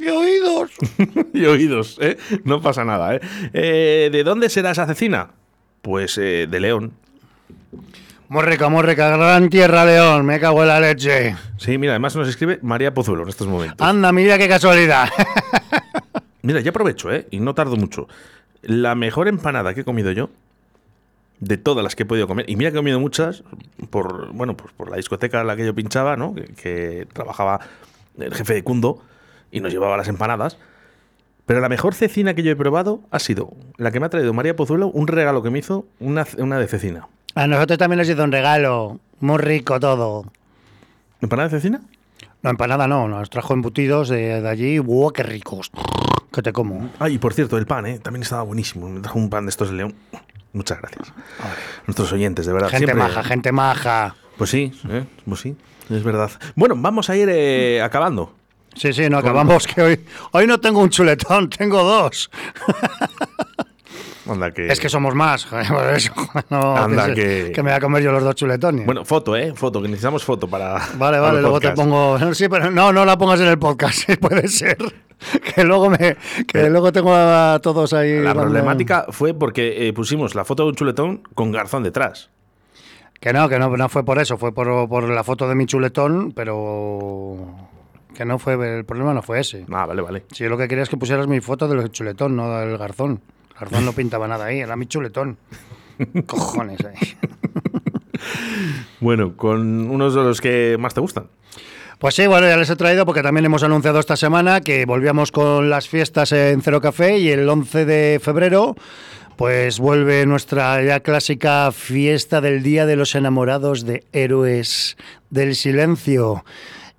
Y 0.00 0.08
oídos. 0.08 0.70
y 1.32 1.44
oídos, 1.44 1.98
¿eh? 2.00 2.18
No 2.44 2.60
pasa 2.60 2.84
nada, 2.84 3.14
¿eh? 3.14 3.20
Eh, 3.52 4.08
¿De 4.12 4.24
dónde 4.24 4.48
será 4.48 4.72
esa 4.72 4.86
cecina? 4.86 5.30
Pues 5.82 6.18
eh, 6.18 6.46
de 6.50 6.60
León. 6.60 6.92
Muy 8.28 8.42
rica, 8.42 8.68
gran 8.68 9.48
tierra, 9.48 9.84
León, 9.84 10.24
me 10.26 10.40
cago 10.40 10.62
en 10.62 10.68
la 10.68 10.80
leche. 10.80 11.36
Sí, 11.58 11.78
mira, 11.78 11.92
además 11.92 12.16
nos 12.16 12.26
escribe 12.26 12.58
María 12.62 12.92
Pozuelo 12.92 13.22
en 13.22 13.28
estos 13.28 13.46
momentos. 13.46 13.86
Anda, 13.86 14.10
mira 14.12 14.38
qué 14.38 14.48
casualidad. 14.48 15.08
Mira, 16.42 16.60
ya 16.60 16.70
aprovecho, 16.70 17.10
¿eh? 17.10 17.26
Y 17.30 17.40
no 17.40 17.54
tardo 17.54 17.74
mucho. 17.74 18.06
La 18.66 18.94
mejor 18.94 19.28
empanada 19.28 19.74
que 19.74 19.80
he 19.80 19.84
comido 19.84 20.10
yo, 20.12 20.30
de 21.40 21.56
todas 21.56 21.82
las 21.84 21.96
que 21.96 22.04
he 22.04 22.06
podido 22.06 22.26
comer, 22.26 22.48
y 22.48 22.56
mira 22.56 22.70
que 22.70 22.76
he 22.76 22.80
comido 22.80 23.00
muchas, 23.00 23.42
por, 23.90 24.32
bueno, 24.32 24.56
pues 24.56 24.72
por 24.72 24.90
la 24.90 24.96
discoteca 24.96 25.40
en 25.40 25.46
la 25.46 25.56
que 25.56 25.66
yo 25.66 25.74
pinchaba, 25.74 26.16
¿no? 26.16 26.34
Que, 26.34 26.44
que 26.44 27.06
trabajaba 27.12 27.60
el 28.18 28.34
jefe 28.34 28.54
de 28.54 28.64
Cundo 28.64 29.02
y 29.50 29.60
nos 29.60 29.72
llevaba 29.72 29.96
las 29.96 30.08
empanadas. 30.08 30.56
Pero 31.46 31.60
la 31.60 31.68
mejor 31.68 31.94
cecina 31.94 32.34
que 32.34 32.42
yo 32.42 32.50
he 32.50 32.56
probado 32.56 33.00
ha 33.10 33.18
sido 33.18 33.52
la 33.76 33.90
que 33.90 34.00
me 34.00 34.06
ha 34.06 34.08
traído 34.08 34.32
María 34.32 34.56
Pozuelo, 34.56 34.88
un 34.88 35.06
regalo 35.06 35.42
que 35.42 35.50
me 35.50 35.58
hizo, 35.58 35.86
una, 36.00 36.26
una 36.38 36.58
de 36.58 36.66
cecina. 36.66 37.08
A 37.34 37.46
nosotros 37.46 37.78
también 37.78 37.98
nos 37.98 38.08
hizo 38.08 38.24
un 38.24 38.32
regalo. 38.32 39.00
Muy 39.20 39.38
rico 39.38 39.78
todo. 39.78 40.24
¿Empanada 41.20 41.48
de 41.48 41.56
cecina? 41.58 41.82
No, 42.42 42.50
empanada 42.50 42.86
no, 42.86 43.08
nos 43.08 43.28
trajo 43.30 43.54
embutidos 43.54 44.08
de, 44.08 44.40
de 44.40 44.48
allí. 44.48 44.78
¡Wow, 44.78 45.12
qué 45.12 45.22
ricos! 45.22 45.70
Que 46.34 46.42
te 46.42 46.52
como. 46.52 46.90
Ah, 46.98 47.08
y 47.08 47.18
por 47.18 47.32
cierto, 47.32 47.56
el 47.58 47.66
pan, 47.66 47.86
¿eh? 47.86 47.98
También 48.00 48.22
estaba 48.22 48.42
buenísimo. 48.42 48.88
Me 48.88 49.00
trajo 49.00 49.18
un 49.18 49.30
pan 49.30 49.46
de 49.46 49.50
estos 49.50 49.70
de 49.70 49.76
León. 49.76 49.94
Muchas 50.52 50.78
gracias. 50.80 51.12
Nuestros 51.86 52.12
oyentes, 52.12 52.46
de 52.46 52.52
verdad. 52.52 52.68
Gente 52.70 52.86
siempre- 52.86 53.02
maja, 53.08 53.22
gente 53.24 53.52
maja. 53.52 54.16
Pues 54.36 54.50
sí, 54.50 54.72
¿eh? 54.88 55.04
pues 55.26 55.40
sí, 55.40 55.56
es 55.90 56.02
verdad. 56.02 56.30
Bueno, 56.56 56.74
vamos 56.76 57.08
a 57.08 57.16
ir 57.16 57.28
eh, 57.30 57.80
acabando. 57.82 58.34
Sí, 58.74 58.92
sí, 58.92 59.08
no 59.08 59.18
acabamos 59.18 59.66
que 59.68 59.80
hoy. 59.80 60.00
Hoy 60.32 60.48
no 60.48 60.58
tengo 60.58 60.80
un 60.80 60.90
chuletón, 60.90 61.48
tengo 61.50 61.82
dos. 61.84 62.30
Anda 64.28 64.50
que... 64.52 64.68
Es 64.68 64.80
que 64.80 64.88
somos 64.88 65.14
más, 65.14 65.44
joder, 65.50 65.66
por 65.68 65.84
eso. 65.94 66.12
No, 66.50 66.76
Anda 66.76 67.08
que, 67.08 67.14
que- 67.46 67.52
que 67.52 67.62
me 67.62 67.70
voy 67.70 67.76
a 67.76 67.80
comer 67.80 68.02
yo 68.02 68.12
los 68.12 68.22
dos 68.24 68.34
chuletones. 68.34 68.86
Bueno, 68.86 69.04
foto, 69.04 69.36
¿eh? 69.36 69.52
Foto, 69.54 69.80
que 69.82 69.88
necesitamos 69.88 70.24
foto 70.24 70.48
para... 70.48 70.80
Vale, 70.96 71.18
vale, 71.18 71.40
luego 71.40 71.60
te 71.60 71.68
podcasts. 71.68 71.80
pongo. 72.20 72.34
Sí, 72.34 72.48
pero 72.48 72.70
no, 72.70 72.92
no 72.92 73.04
la 73.04 73.18
pongas 73.18 73.40
en 73.40 73.48
el 73.48 73.58
podcast, 73.58 74.10
puede 74.20 74.48
ser. 74.48 74.76
Que 75.54 75.64
luego 75.64 75.88
me, 75.88 76.16
que 76.46 76.68
luego 76.68 76.92
tengo 76.92 77.14
a 77.14 77.58
todos 77.62 77.94
ahí. 77.94 78.16
La 78.18 78.30
dando- 78.34 78.42
problemática 78.42 79.06
fue 79.10 79.32
porque 79.32 79.88
eh, 79.88 79.92
pusimos 79.94 80.34
la 80.34 80.44
foto 80.44 80.64
de 80.64 80.70
un 80.70 80.74
chuletón 80.74 81.22
con 81.34 81.50
garzón 81.52 81.82
detrás. 81.82 82.28
Que 83.20 83.32
no, 83.32 83.48
que 83.48 83.58
no, 83.58 83.74
no 83.74 83.88
fue 83.88 84.04
por 84.04 84.18
eso, 84.18 84.36
fue 84.36 84.52
por, 84.52 84.86
por 84.88 85.04
la 85.08 85.24
foto 85.24 85.48
de 85.48 85.54
mi 85.54 85.64
chuletón, 85.64 86.32
pero 86.32 87.38
que 88.14 88.24
no 88.26 88.38
fue 88.38 88.54
el 88.78 88.84
problema 88.84 89.14
no 89.14 89.22
fue 89.22 89.40
ese. 89.40 89.64
Ah, 89.72 89.86
vale, 89.86 90.02
vale. 90.02 90.24
Si 90.32 90.44
yo 90.44 90.50
lo 90.50 90.58
que 90.58 90.68
quería 90.68 90.82
es 90.82 90.90
que 90.90 90.96
pusieras 90.98 91.26
mi 91.26 91.40
foto 91.40 91.68
del 91.68 91.90
chuletón, 91.90 92.36
no 92.36 92.58
del 92.58 92.76
garzón. 92.76 93.20
Garzón 93.58 93.84
no 93.84 93.92
pintaba 93.92 94.28
nada 94.28 94.46
ahí, 94.46 94.60
era 94.60 94.76
mi 94.76 94.86
chuletón. 94.86 95.36
Cojones 96.26 96.80
ahí. 96.84 97.16
Bueno, 99.00 99.36
con 99.36 99.90
unos 99.90 100.14
de 100.14 100.22
los 100.22 100.40
que 100.40 100.76
más 100.78 100.94
te 100.94 101.00
gustan. 101.00 101.26
Pues 101.98 102.14
sí, 102.14 102.26
bueno, 102.26 102.46
ya 102.48 102.56
les 102.56 102.70
he 102.70 102.76
traído 102.76 103.04
porque 103.04 103.22
también 103.22 103.44
hemos 103.44 103.62
anunciado 103.62 104.00
esta 104.00 104.16
semana 104.16 104.62
que 104.62 104.86
volvíamos 104.86 105.30
con 105.30 105.68
las 105.68 105.88
fiestas 105.88 106.32
en 106.32 106.62
Cero 106.62 106.80
Café 106.80 107.18
y 107.18 107.28
el 107.28 107.46
11 107.46 107.84
de 107.84 108.20
febrero 108.22 108.76
pues 109.36 109.78
vuelve 109.80 110.26
nuestra 110.26 110.82
ya 110.82 111.00
clásica 111.00 111.70
fiesta 111.72 112.40
del 112.40 112.62
Día 112.62 112.86
de 112.86 112.96
los 112.96 113.14
Enamorados 113.14 113.84
de 113.84 114.04
Héroes 114.12 114.96
del 115.30 115.56
Silencio. 115.56 116.44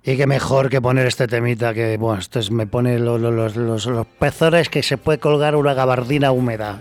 Y 0.08 0.16
qué 0.16 0.26
mejor 0.26 0.70
que 0.70 0.80
poner 0.80 1.06
este 1.08 1.26
temita 1.26 1.74
que, 1.74 1.96
bueno, 1.96 2.20
esto 2.20 2.38
es- 2.38 2.50
me 2.52 2.66
pone 2.66 2.98
lo- 3.00 3.18
lo- 3.18 3.32
los, 3.32 3.56
los, 3.56 3.86
los 3.86 4.06
pezores 4.06 4.68
que 4.68 4.82
se 4.82 4.96
puede 4.98 5.18
colgar 5.18 5.56
una 5.56 5.74
gabardina 5.74 6.30
húmeda. 6.30 6.78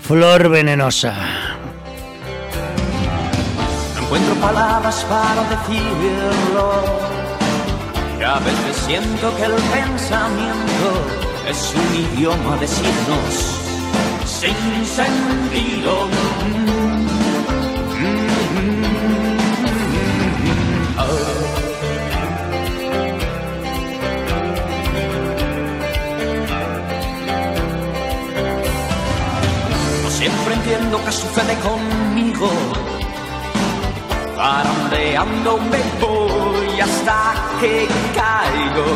Flor 0.00 0.48
venenosa. 0.48 1.14
No 3.96 4.04
encuentro 4.06 4.34
palabras 4.36 5.04
para 5.08 5.42
decirlo. 5.50 6.72
Y 8.18 8.22
a 8.22 8.38
veces 8.38 8.76
siento 8.86 9.36
que 9.36 9.44
el 9.44 9.52
pensamiento 9.52 10.88
es 11.48 11.74
un 11.76 12.16
idioma 12.18 12.56
de 12.56 12.66
signos 12.66 13.60
sin 14.24 14.86
sentido. 14.86 16.08
Entiendo 30.64 30.98
qué 31.04 31.12
sucede 31.12 31.54
conmigo. 31.58 32.48
Zarandeando 34.34 35.58
me 35.58 35.82
voy 36.00 36.80
hasta 36.80 37.34
que 37.60 37.86
caigo 38.14 38.86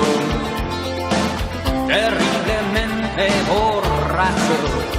terriblemente 1.86 3.28
borracho. 3.48 4.97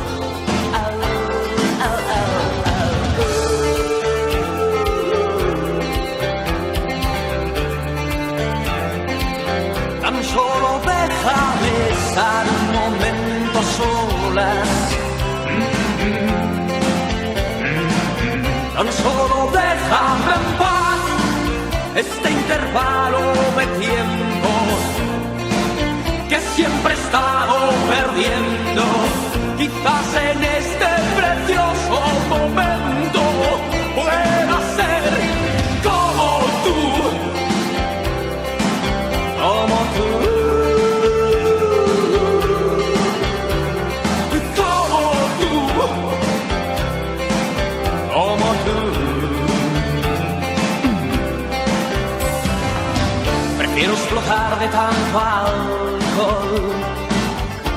Intervalo 22.50 23.20
de 23.58 23.66
tiempo 23.80 24.50
que 26.28 26.40
siempre 26.56 26.94
he 26.94 26.98
estado 26.98 27.70
perdiendo. 27.88 28.84
Quizás 29.58 30.29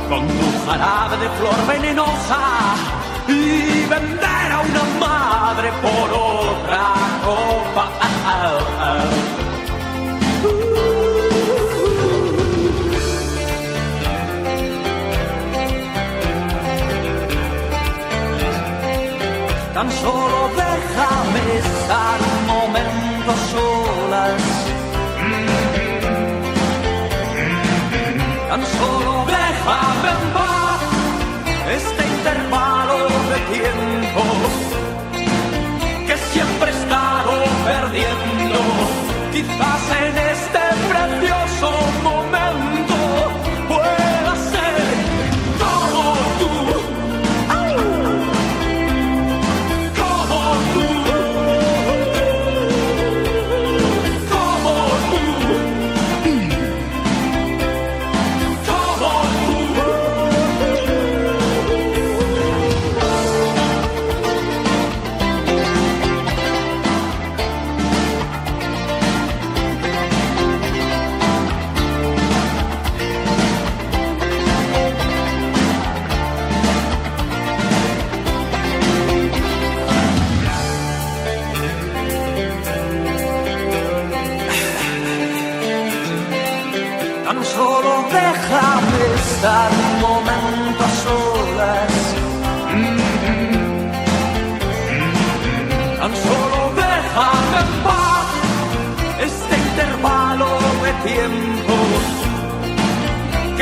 con 0.08 0.28
tu 0.28 0.66
jarabe 0.66 1.16
de 1.16 1.28
flor 1.30 1.66
venenosa 1.66 2.40
y 3.26 3.86
vender 3.88 4.52
a 4.52 4.60
una 4.60 4.84
madre 5.00 5.72
por 5.80 6.12
otra 6.12 6.92
copa. 7.24 7.88
Tan 19.74 19.90
solo 19.90 20.50
déjame 20.54 21.58
estar 21.58 22.31
Quizás 39.42 39.90
en 40.02 40.18
este 40.18 40.61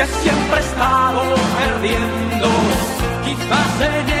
que 0.01 0.07
siempre 0.07 0.57
he 0.57 0.61
estado 0.61 1.21
perdiendo. 1.59 2.47
Quizás 3.23 3.81
en 3.81 3.93
este 3.95 4.20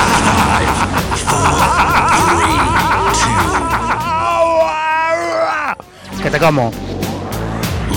te 6.31 6.39
como. 6.39 6.71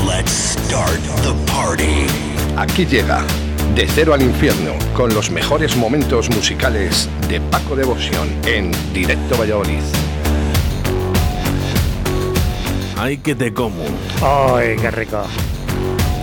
Let's 0.06 0.56
start 0.58 1.00
the 1.22 1.32
party. 1.52 2.06
Aquí 2.56 2.84
llega 2.84 3.22
De 3.74 3.86
Cero 3.86 4.12
al 4.14 4.22
Infierno 4.22 4.72
con 4.94 5.14
los 5.14 5.30
mejores 5.30 5.76
momentos 5.76 6.28
musicales 6.30 7.08
de 7.28 7.40
Paco 7.40 7.76
Devoción 7.76 8.28
en 8.46 8.72
Directo 8.92 9.36
Valladolid. 9.38 9.82
Ay, 12.98 13.18
que 13.18 13.34
te 13.34 13.52
como. 13.52 13.84
Ay, 14.22 14.76
qué 14.80 14.90
rico. 14.90 15.22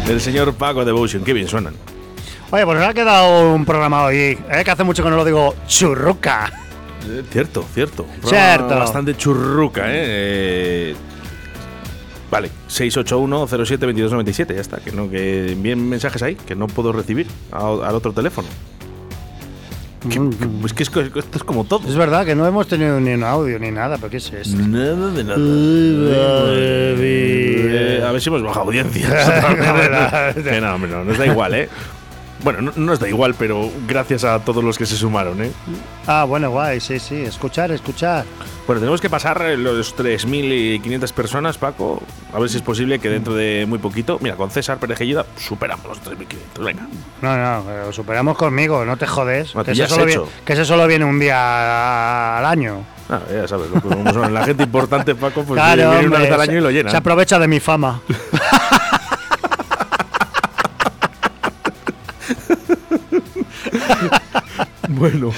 Del 0.07 0.19
señor 0.19 0.53
Paco 0.55 0.83
Devotion. 0.83 1.23
Qué 1.23 1.33
bien 1.33 1.47
suenan. 1.47 1.75
Oye, 2.49 2.65
pues 2.65 2.77
nos 2.77 2.87
ha 2.87 2.93
quedado 2.93 3.53
un 3.53 3.65
programa 3.65 4.03
hoy, 4.03 4.17
¿eh? 4.17 4.61
que 4.65 4.71
hace 4.71 4.83
mucho 4.83 5.03
que 5.03 5.09
no 5.09 5.15
lo 5.15 5.23
digo, 5.23 5.55
churruca. 5.67 6.51
Eh, 7.07 7.23
Cierto, 7.31 7.65
cierto. 7.73 8.03
Un 8.03 8.29
Cierto. 8.29 8.67
Bastante 8.77 9.15
churruca, 9.15 9.83
¿eh? 9.87 9.93
Eh, 9.93 10.95
Vale, 12.31 12.49
681-07-2297, 12.69 14.55
ya 14.55 14.61
está. 14.61 14.77
Que 14.77 14.91
no, 14.93 15.09
que 15.09 15.51
envíen 15.51 15.87
mensajes 15.89 16.23
ahí, 16.23 16.35
que 16.35 16.55
no 16.55 16.67
puedo 16.67 16.91
recibir 16.93 17.27
al 17.51 17.93
otro 17.93 18.13
teléfono. 18.13 18.47
Que- 20.09 20.17
que- 20.17 20.65
es 20.65 20.73
que 20.73 20.81
es, 20.83 20.89
co- 20.89 21.01
esto 21.01 21.21
es 21.37 21.43
como 21.43 21.63
todo. 21.65 21.87
Es 21.87 21.95
verdad 21.95 22.25
que 22.25 22.33
no 22.33 22.47
hemos 22.47 22.67
tenido 22.67 22.99
ni 22.99 23.11
un 23.13 23.23
audio 23.23 23.59
ni 23.59 23.69
nada, 23.69 23.97
pero 23.97 24.09
¿qué 24.09 24.17
es 24.17 24.31
esto? 24.33 24.57
Nada 24.57 25.11
de 25.11 25.23
nada. 25.23 25.37
Eh, 26.97 28.03
a 28.03 28.11
ver 28.11 28.21
si 28.21 28.29
hemos 28.29 28.41
bajado 28.41 28.65
audiencia. 28.67 29.07
no, 30.61 30.77
no, 30.79 31.03
nos 31.03 31.17
da 31.17 31.25
igual, 31.27 31.53
¿eh? 31.53 31.69
Bueno, 32.43 32.61
no 32.61 32.71
no 32.75 32.85
nos 32.85 32.99
da 32.99 33.07
igual, 33.07 33.35
pero 33.37 33.69
gracias 33.87 34.23
a 34.23 34.39
todos 34.39 34.63
los 34.63 34.77
que 34.77 34.85
se 34.85 34.95
sumaron, 34.95 35.43
¿eh? 35.43 35.51
Ah, 36.07 36.25
bueno, 36.27 36.49
guay, 36.49 36.79
sí, 36.79 36.99
sí. 36.99 37.15
Escuchar, 37.15 37.71
escuchar. 37.71 38.25
Bueno, 38.65 38.79
tenemos 38.79 39.01
que 39.01 39.09
pasar 39.09 39.41
los 39.57 39.95
3.500 39.95 41.13
personas, 41.13 41.57
Paco. 41.57 42.01
A 42.33 42.39
ver 42.39 42.49
si 42.49 42.57
es 42.57 42.63
posible 42.63 42.99
que 42.99 43.09
dentro 43.09 43.33
de 43.33 43.65
muy 43.67 43.79
poquito, 43.79 44.17
mira, 44.21 44.35
con 44.35 44.49
César 44.49 44.77
Perejillida 44.77 45.25
superamos 45.37 45.85
los 45.85 46.01
3.500. 46.01 46.63
Venga. 46.63 46.87
No, 47.21 47.37
no, 47.37 47.85
lo 47.85 47.93
superamos 47.93 48.37
conmigo, 48.37 48.85
no 48.85 48.97
te 48.97 49.07
jodes. 49.07 49.55
No, 49.55 49.63
que, 49.63 49.71
eso 49.71 49.87
solo 49.87 50.05
viene, 50.05 50.23
que 50.45 50.53
eso 50.53 50.65
solo 50.65 50.87
viene 50.87 51.05
un 51.05 51.19
día 51.19 52.37
al 52.37 52.45
año. 52.45 52.83
Ah, 53.09 53.19
ya 53.29 53.47
sabes, 53.47 53.67
la 54.31 54.45
gente 54.45 54.63
importante, 54.63 55.15
Paco, 55.15 55.43
pues 55.43 55.59
claro, 55.59 55.91
viene 55.91 56.07
una 56.07 56.19
vez 56.19 56.31
al 56.31 56.41
año 56.41 56.57
y 56.57 56.61
lo 56.61 56.71
llena. 56.71 56.89
Se 56.89 56.97
aprovecha 56.97 57.37
de 57.39 57.47
mi 57.47 57.59
fama. 57.59 58.01
Bueno, 64.89 65.31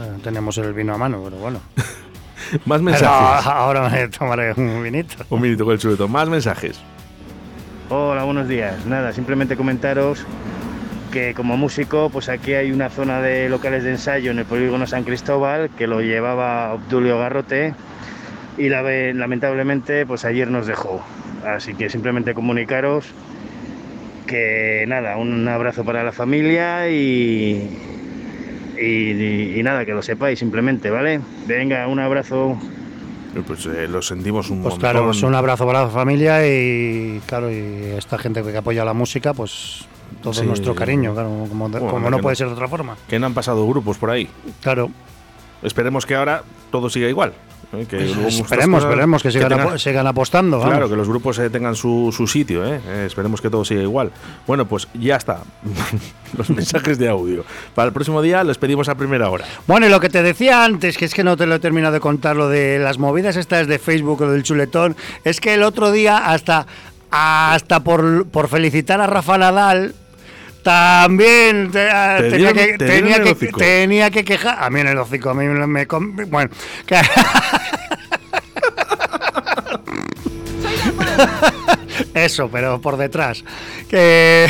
eh, 0.01 0.17
tenemos 0.23 0.57
el 0.57 0.73
vino 0.73 0.93
a 0.93 0.97
mano, 0.97 1.21
pero 1.23 1.37
bueno. 1.37 1.59
Más 2.65 2.79
Pero 2.79 2.81
mensajes. 2.81 3.45
ahora 3.47 3.89
me 3.89 4.07
tomaré 4.07 4.53
un 4.55 4.81
vinito. 4.81 5.15
Un 5.29 5.41
minuto 5.41 5.65
con 5.65 5.73
el 5.73 5.79
chuleto, 5.79 6.07
más 6.07 6.29
mensajes. 6.29 6.79
Hola, 7.89 8.23
buenos 8.23 8.47
días. 8.47 8.85
Nada, 8.85 9.11
simplemente 9.13 9.55
comentaros 9.57 10.25
que 11.11 11.33
como 11.33 11.57
músico, 11.57 12.09
pues 12.09 12.29
aquí 12.29 12.53
hay 12.53 12.71
una 12.71 12.89
zona 12.89 13.21
de 13.21 13.49
locales 13.49 13.83
de 13.83 13.91
ensayo 13.91 14.31
en 14.31 14.39
el 14.39 14.45
polígono 14.45 14.85
San 14.87 15.03
Cristóbal 15.03 15.69
que 15.77 15.87
lo 15.87 16.01
llevaba 16.01 16.73
Obdulio 16.73 17.17
Garrote 17.19 17.73
y 18.57 18.69
la, 18.69 18.81
lamentablemente 18.81 20.05
pues 20.05 20.25
ayer 20.25 20.49
nos 20.49 20.67
dejó. 20.67 21.01
Así 21.45 21.73
que 21.75 21.89
simplemente 21.89 22.33
comunicaros 22.33 23.05
que 24.25 24.85
nada, 24.87 25.17
un 25.17 25.47
abrazo 25.47 25.85
para 25.85 26.03
la 26.03 26.11
familia 26.11 26.89
y, 26.89 27.69
y, 28.79 29.53
y 29.59 29.63
nada, 29.63 29.85
que 29.85 29.93
lo 29.93 30.01
sepáis 30.01 30.39
simplemente, 30.39 30.89
¿vale? 30.89 31.21
Venga, 31.47 31.87
un 31.87 31.99
abrazo. 31.99 32.59
Eh, 33.35 33.41
Pues 33.47 33.65
eh, 33.67 33.87
lo 33.87 34.01
sentimos 34.01 34.49
un 34.49 34.61
Pues 34.63 34.73
montón. 34.73 34.79
claro, 34.91 35.05
pues 35.05 35.23
un 35.23 35.33
abrazo 35.35 35.65
para 35.65 35.83
la 35.83 35.89
familia 35.89 36.45
y 36.45 37.21
claro, 37.25 37.49
y 37.51 37.93
esta 37.97 38.17
gente 38.17 38.43
que 38.43 38.57
apoya 38.57 38.83
la 38.83 38.93
música, 38.93 39.33
pues 39.33 39.87
todo 40.21 40.33
Sí. 40.33 40.45
nuestro 40.45 40.73
cariño, 40.75 41.13
claro, 41.13 41.29
como, 41.49 41.69
Bueno, 41.69 41.87
como 41.89 42.05
que 42.05 42.11
no 42.11 42.19
puede 42.19 42.35
ser 42.35 42.47
de 42.47 42.53
otra 42.53 42.67
forma. 42.67 42.95
Que 43.07 43.19
no 43.19 43.25
han 43.25 43.33
pasado 43.33 43.67
grupos 43.67 43.97
por 43.97 44.09
ahí. 44.09 44.29
Claro, 44.61 44.89
Esperemos 45.63 46.05
que 46.05 46.13
ahora 46.13 46.43
todo 46.69 46.87
siga 46.87 47.09
igual. 47.09 47.33
¿eh? 47.73 47.87
Que 47.89 48.11
esperemos, 48.29 48.83
esperemos 48.83 49.23
que 49.23 49.31
sigan, 49.31 49.49
tengan- 49.49 49.79
sigan 49.79 50.05
apostando. 50.05 50.57
vamos. 50.59 50.71
Claro, 50.71 50.87
que 50.87 50.95
los 50.95 51.07
grupos 51.09 51.39
eh, 51.39 51.49
tengan 51.49 51.75
su, 51.75 52.13
su 52.15 52.27
sitio, 52.27 52.63
¿eh? 52.63 52.79
Eh, 52.87 53.03
esperemos 53.07 53.41
que 53.41 53.49
todo 53.49 53.65
siga 53.65 53.81
igual. 53.81 54.11
Bueno, 54.45 54.67
pues 54.67 54.87
ya 54.93 55.15
está. 55.15 55.39
los 56.37 56.51
mensajes 56.51 56.99
de 56.99 57.09
audio. 57.09 57.43
Para 57.73 57.87
el 57.87 57.93
próximo 57.93 58.21
día 58.21 58.43
les 58.43 58.59
pedimos 58.59 58.87
a 58.87 58.93
primera 58.93 59.31
hora. 59.31 59.45
Bueno, 59.65 59.87
y 59.87 59.89
lo 59.89 59.99
que 59.99 60.09
te 60.09 60.21
decía 60.21 60.63
antes, 60.63 60.95
que 60.95 61.05
es 61.05 61.13
que 61.15 61.23
no 61.23 61.35
te 61.35 61.47
lo 61.47 61.55
he 61.55 61.59
terminado 61.59 61.93
de 61.95 61.99
contar, 62.01 62.35
lo 62.35 62.47
de 62.49 62.77
las 62.77 62.99
movidas 62.99 63.35
estas 63.35 63.65
de 63.65 63.79
Facebook, 63.79 64.21
lo 64.21 64.31
del 64.33 64.43
chuletón, 64.43 64.95
es 65.23 65.41
que 65.41 65.55
el 65.55 65.63
otro 65.63 65.91
día, 65.91 66.17
hasta, 66.29 66.67
hasta 67.11 67.79
por, 67.83 68.27
por 68.29 68.47
felicitar 68.49 68.99
a 69.01 69.07
Rafa 69.07 69.37
Nadal, 69.37 69.95
también 70.63 71.71
te- 71.71 71.89
ah, 71.89 72.17
Te 72.19 72.29
tenía, 72.31 72.51
dieron- 72.51 72.71
que, 72.71 72.77
te 72.77 72.85
tenía, 72.87 73.23
que, 73.23 73.35
tenía 73.35 74.11
que 74.11 74.25
quejar. 74.25 74.57
A 74.63 74.69
mí 74.69 74.81
en 74.81 74.87
el 74.87 74.97
hocico, 74.97 75.29
a 75.29 75.33
mí 75.33 75.45
me. 75.45 75.85
bueno, 76.25 76.49
que- 76.85 76.99
Eso, 82.13 82.49
pero 82.51 82.81
por 82.81 82.97
detrás. 82.97 83.43
Que. 83.89 84.47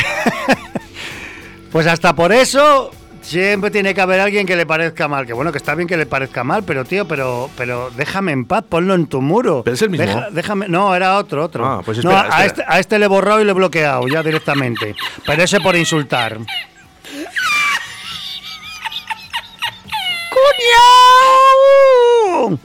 pues 1.72 1.86
hasta 1.86 2.14
por 2.14 2.32
eso. 2.32 2.90
Siempre 3.28 3.70
tiene 3.70 3.92
que 3.92 4.00
haber 4.00 4.20
alguien 4.20 4.46
que 4.46 4.56
le 4.56 4.64
parezca 4.64 5.06
mal. 5.06 5.26
Que 5.26 5.34
bueno, 5.34 5.52
que 5.52 5.58
está 5.58 5.74
bien 5.74 5.86
que 5.86 5.98
le 5.98 6.06
parezca 6.06 6.44
mal, 6.44 6.62
pero 6.64 6.86
tío, 6.86 7.06
pero, 7.06 7.50
pero 7.58 7.90
déjame 7.94 8.32
en 8.32 8.46
paz, 8.46 8.64
ponlo 8.66 8.94
en 8.94 9.06
tu 9.06 9.20
muro. 9.20 9.60
¿Pero 9.64 9.74
es 9.74 9.82
el 9.82 9.90
mismo? 9.90 10.06
Deja- 10.06 10.28
déjame, 10.30 10.66
no, 10.68 10.94
era 10.96 11.18
otro, 11.18 11.44
otro. 11.44 11.66
Ah, 11.66 11.82
pues 11.84 12.02
No, 12.02 12.10
espera, 12.10 12.22
a, 12.34 12.46
espera. 12.46 12.46
Este, 12.46 12.64
a 12.66 12.78
este 12.80 12.98
le 12.98 13.04
he 13.04 13.08
borrado 13.08 13.42
y 13.42 13.44
le 13.44 13.50
he 13.50 13.54
bloqueado 13.54 14.08
ya 14.08 14.22
directamente. 14.22 14.94
Pero 15.26 15.42
ese 15.42 15.60
por 15.60 15.76
insultar. 15.76 16.38
¡Cuñao! 22.38 22.58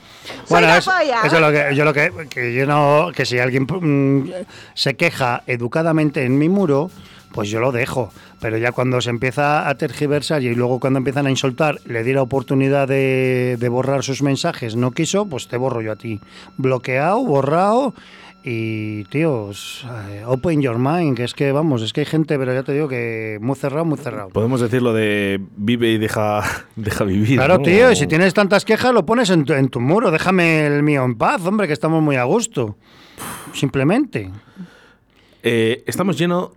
Bueno, 0.49 0.67
es- 0.75 0.87
eso 0.87 1.35
es 1.35 1.41
lo 1.41 1.51
que 1.51 1.75
yo 1.75 1.83
lo 1.85 1.93
que, 1.93 2.11
que 2.29 2.53
yo 2.53 2.65
no 2.65 3.11
que 3.15 3.25
si 3.25 3.39
alguien 3.39 3.63
mm, 3.69 4.29
se 4.73 4.95
queja 4.95 5.43
educadamente 5.47 6.23
en 6.25 6.37
mi 6.37 6.47
muro, 6.49 6.89
pues 7.33 7.49
yo 7.49 7.59
lo 7.59 7.71
dejo. 7.71 8.11
Pero 8.39 8.57
ya 8.57 8.71
cuando 8.71 9.01
se 9.01 9.09
empieza 9.09 9.67
a 9.67 9.75
tergiversar 9.75 10.43
y 10.43 10.55
luego 10.55 10.79
cuando 10.79 10.99
empiezan 10.99 11.27
a 11.27 11.29
insultar, 11.29 11.79
le 11.85 12.03
di 12.03 12.13
la 12.13 12.21
oportunidad 12.21 12.87
de, 12.87 13.57
de 13.59 13.69
borrar 13.69 14.03
sus 14.03 14.21
mensajes, 14.21 14.75
no 14.75 14.91
quiso, 14.91 15.25
pues 15.25 15.47
te 15.47 15.57
borro 15.57 15.81
yo 15.81 15.91
a 15.91 15.95
ti. 15.97 16.21
Bloqueado, 16.57 17.23
borrado. 17.25 17.93
Y, 18.45 19.05
tíos, 19.05 19.85
eh, 20.09 20.23
open 20.25 20.61
your 20.61 20.77
mind, 20.77 21.15
que 21.15 21.23
es 21.23 21.33
que, 21.33 21.53
vamos, 21.53 21.81
es 21.81 21.93
que 21.93 22.01
hay 22.01 22.05
gente, 22.05 22.37
pero 22.37 22.53
ya 22.53 22.63
te 22.63 22.73
digo 22.73 22.89
que 22.89 23.37
muy 23.39 23.55
cerrado, 23.55 23.85
muy 23.85 23.97
cerrado. 23.97 24.29
Podemos 24.29 24.59
decir 24.59 24.81
lo 24.81 24.91
de 24.91 25.39
vive 25.55 25.93
y 25.93 25.97
deja, 25.97 26.43
deja 26.75 27.05
vivir. 27.05 27.37
Claro, 27.37 27.59
¿no? 27.59 27.63
tío, 27.63 27.89
y 27.89 27.95
si 27.95 28.05
tienes 28.05 28.33
tantas 28.33 28.65
quejas, 28.65 28.93
lo 28.93 29.05
pones 29.05 29.29
en 29.29 29.45
tu, 29.45 29.53
en 29.53 29.69
tu 29.69 29.79
muro. 29.79 30.11
Déjame 30.11 30.67
el 30.67 30.83
mío 30.83 31.05
en 31.05 31.15
paz, 31.15 31.45
hombre, 31.45 31.67
que 31.67 31.73
estamos 31.73 32.03
muy 32.03 32.17
a 32.17 32.25
gusto. 32.25 32.75
Simplemente. 33.53 34.29
Eh, 35.41 35.83
estamos 35.87 36.17
llenos 36.17 36.49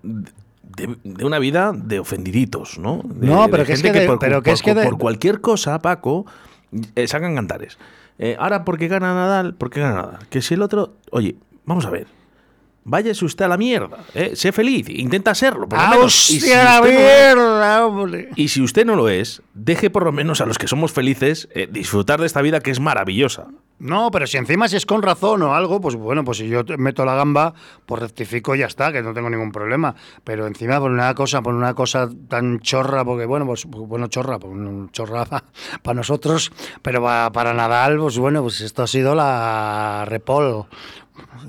de, 0.76 0.96
de 1.02 1.24
una 1.24 1.38
vida 1.38 1.72
de 1.74 1.98
ofendiditos, 1.98 2.78
¿no? 2.78 3.00
De- 3.04 3.26
No, 3.26 3.48
pero 3.50 3.64
que 3.64 3.72
es 3.72 3.82
que 3.82 4.06
por, 4.06 4.18
pero 4.18 4.42
que 4.42 4.50
por- 4.50 4.54
es 4.54 4.62
que 4.62 4.74
por 4.74 4.98
cualquier 4.98 5.40
cosa, 5.40 5.80
Paco, 5.80 6.26
eh, 6.94 7.08
sacan 7.08 7.34
cantares. 7.34 7.78
Eh, 8.18 8.36
ahora, 8.38 8.64
porque 8.64 8.88
gana 8.88 9.14
Nadal? 9.14 9.54
¿Por 9.54 9.70
qué 9.70 9.80
gana 9.80 9.94
Nadal? 10.02 10.28
Que 10.30 10.40
si 10.42 10.54
el 10.54 10.62
otro. 10.62 10.94
Oye, 11.10 11.36
vamos 11.64 11.84
a 11.86 11.90
ver. 11.90 12.06
Váyase 12.88 13.24
usted 13.24 13.44
a 13.44 13.48
la 13.48 13.56
mierda. 13.56 13.98
¿eh? 14.14 14.32
Sé 14.36 14.52
feliz, 14.52 14.88
intenta 14.88 15.34
serlo. 15.34 15.68
Por 15.68 15.78
lo 15.78 15.84
¡Ah. 15.84 15.96
Y 15.96 16.04
hostia, 16.04 16.64
la 16.64 16.80
usted 16.80 16.94
no 16.94 17.00
es- 17.00 17.06
mierda, 17.36 17.86
hombre! 17.86 18.28
y 18.36 18.48
si 18.48 18.62
usted 18.62 18.86
no 18.86 18.94
lo 18.96 19.08
es, 19.08 19.42
deje 19.54 19.90
por 19.90 20.04
lo 20.04 20.12
menos 20.12 20.40
a 20.40 20.46
los 20.46 20.56
que 20.58 20.68
somos 20.68 20.92
felices 20.92 21.48
eh, 21.54 21.68
disfrutar 21.70 22.20
de 22.20 22.26
esta 22.26 22.40
vida 22.42 22.60
que 22.60 22.70
es 22.70 22.80
maravillosa. 22.80 23.48
No, 23.78 24.10
pero 24.10 24.26
si 24.26 24.38
encima 24.38 24.68
si 24.68 24.76
es 24.76 24.86
con 24.86 25.02
razón 25.02 25.42
o 25.42 25.54
algo, 25.54 25.82
pues 25.82 25.96
bueno, 25.96 26.24
pues 26.24 26.38
si 26.38 26.48
yo 26.48 26.62
meto 26.78 27.04
la 27.04 27.14
gamba, 27.14 27.52
pues 27.84 28.00
rectifico 28.00 28.54
y 28.54 28.60
ya 28.60 28.66
está, 28.66 28.90
que 28.90 29.02
no 29.02 29.12
tengo 29.12 29.28
ningún 29.28 29.52
problema. 29.52 29.94
Pero 30.24 30.46
encima 30.46 30.78
por 30.80 30.90
una 30.90 31.14
cosa, 31.14 31.42
por 31.42 31.52
una 31.52 31.74
cosa 31.74 32.08
tan 32.28 32.60
chorra, 32.60 33.04
porque 33.04 33.26
bueno, 33.26 33.44
pues 33.44 33.66
pues, 33.70 33.86
bueno, 33.86 34.06
chorra, 34.06 34.38
pues 34.38 34.54
chorra 34.92 35.26
para 35.82 35.94
nosotros, 35.94 36.50
pero 36.80 37.02
pa- 37.02 37.30
para 37.32 37.52
Nadal, 37.52 37.98
pues 37.98 38.16
bueno, 38.18 38.40
pues 38.42 38.62
esto 38.62 38.82
ha 38.82 38.86
sido 38.86 39.14
la 39.14 40.04
repol. 40.06 40.64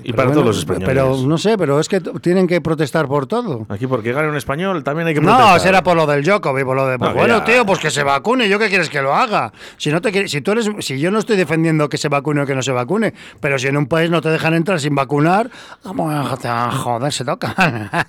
Y 0.02 0.12
Pero 0.12 0.16
para 0.16 0.28
bueno, 0.28 0.40
todos 0.40 0.46
los 0.46 0.58
españoles. 0.58 0.86
Pero 0.86 1.16
no 1.26 1.38
sé, 1.38 1.58
pero 1.58 1.80
es 1.80 1.88
que 1.88 2.00
tienen 2.00 2.46
que 2.46 2.60
protestar 2.60 3.08
por 3.08 3.26
todo. 3.26 3.66
Aquí 3.68 3.86
porque 3.86 4.12
gane 4.12 4.28
un 4.28 4.36
español 4.36 4.84
también 4.84 5.08
hay 5.08 5.14
que 5.14 5.20
protestar. 5.20 5.54
No, 5.54 5.58
será 5.58 5.82
por 5.82 5.96
lo 5.96 6.06
del 6.06 6.24
Djokovic, 6.24 6.64
por 6.64 6.76
lo 6.76 6.86
de. 6.86 6.98
pues 6.98 7.10
No, 7.10 7.16
bueno, 7.16 7.38
ya. 7.38 7.44
tío, 7.44 7.66
pues 7.66 7.78
que 7.78 7.90
se 7.90 8.02
vacune. 8.02 8.48
¿Yo 8.48 8.58
qué 8.58 8.68
quieres 8.68 8.88
que 8.90 9.02
lo 9.02 9.14
haga? 9.14 9.52
Si 9.76 9.90
no 9.90 10.00
te 10.00 10.28
si 10.28 10.40
tú 10.40 10.52
eres, 10.52 10.70
si 10.80 10.98
yo 11.00 11.10
no 11.10 11.18
estoy 11.18 11.36
defendiendo 11.36 11.88
que 11.88 11.98
se 11.98 12.08
vacune 12.08 12.42
o 12.42 12.46
que 12.46 12.54
no 12.54 12.62
se 12.62 12.72
vacune, 12.72 13.12
pero 13.40 13.58
si 13.58 13.66
en 13.66 13.76
un 13.76 13.86
país 13.86 14.10
no 14.10 14.20
te 14.20 14.28
dejan 14.28 14.54
entrar 14.54 14.80
sin 14.80 14.94
vacunar, 14.94 15.50
vamos 15.84 16.14
a 16.44 16.70
joder, 16.70 17.12
se 17.12 17.24
toca. 17.24 17.54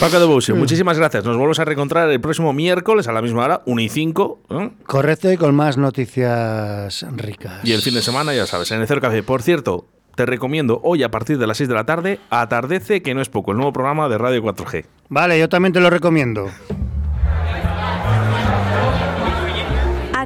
Paco 0.00 0.20
de 0.20 0.26
Boucio, 0.26 0.54
muchísimas 0.54 0.96
gracias. 0.96 1.24
Nos 1.24 1.34
volvemos 1.36 1.58
a 1.58 1.64
reencontrar 1.64 2.08
el 2.08 2.20
próximo 2.20 2.52
miércoles 2.52 3.08
a 3.08 3.12
la 3.12 3.20
misma 3.20 3.44
hora, 3.44 3.62
1 3.66 3.80
y 3.80 3.88
5. 3.88 4.40
¿eh? 4.50 4.70
Correcto 4.86 5.32
y 5.32 5.36
con 5.36 5.56
más 5.56 5.76
noticias 5.76 7.04
ricas. 7.16 7.64
Y 7.64 7.72
el 7.72 7.82
fin 7.82 7.94
de 7.94 8.02
semana, 8.02 8.32
ya 8.32 8.46
sabes, 8.46 8.70
en 8.70 8.80
el 8.80 8.86
Cero 8.86 9.00
Café. 9.00 9.24
Por 9.24 9.42
cierto, 9.42 9.86
te 10.18 10.26
recomiendo 10.26 10.80
hoy 10.82 11.04
a 11.04 11.12
partir 11.12 11.38
de 11.38 11.46
las 11.46 11.58
6 11.58 11.68
de 11.68 11.76
la 11.76 11.84
tarde, 11.84 12.18
Atardece, 12.28 13.02
que 13.02 13.14
no 13.14 13.20
es 13.20 13.28
poco, 13.28 13.52
el 13.52 13.56
nuevo 13.56 13.72
programa 13.72 14.08
de 14.08 14.18
Radio 14.18 14.42
4G. 14.42 14.84
Vale, 15.10 15.38
yo 15.38 15.48
también 15.48 15.72
te 15.72 15.78
lo 15.78 15.90
recomiendo. 15.90 16.48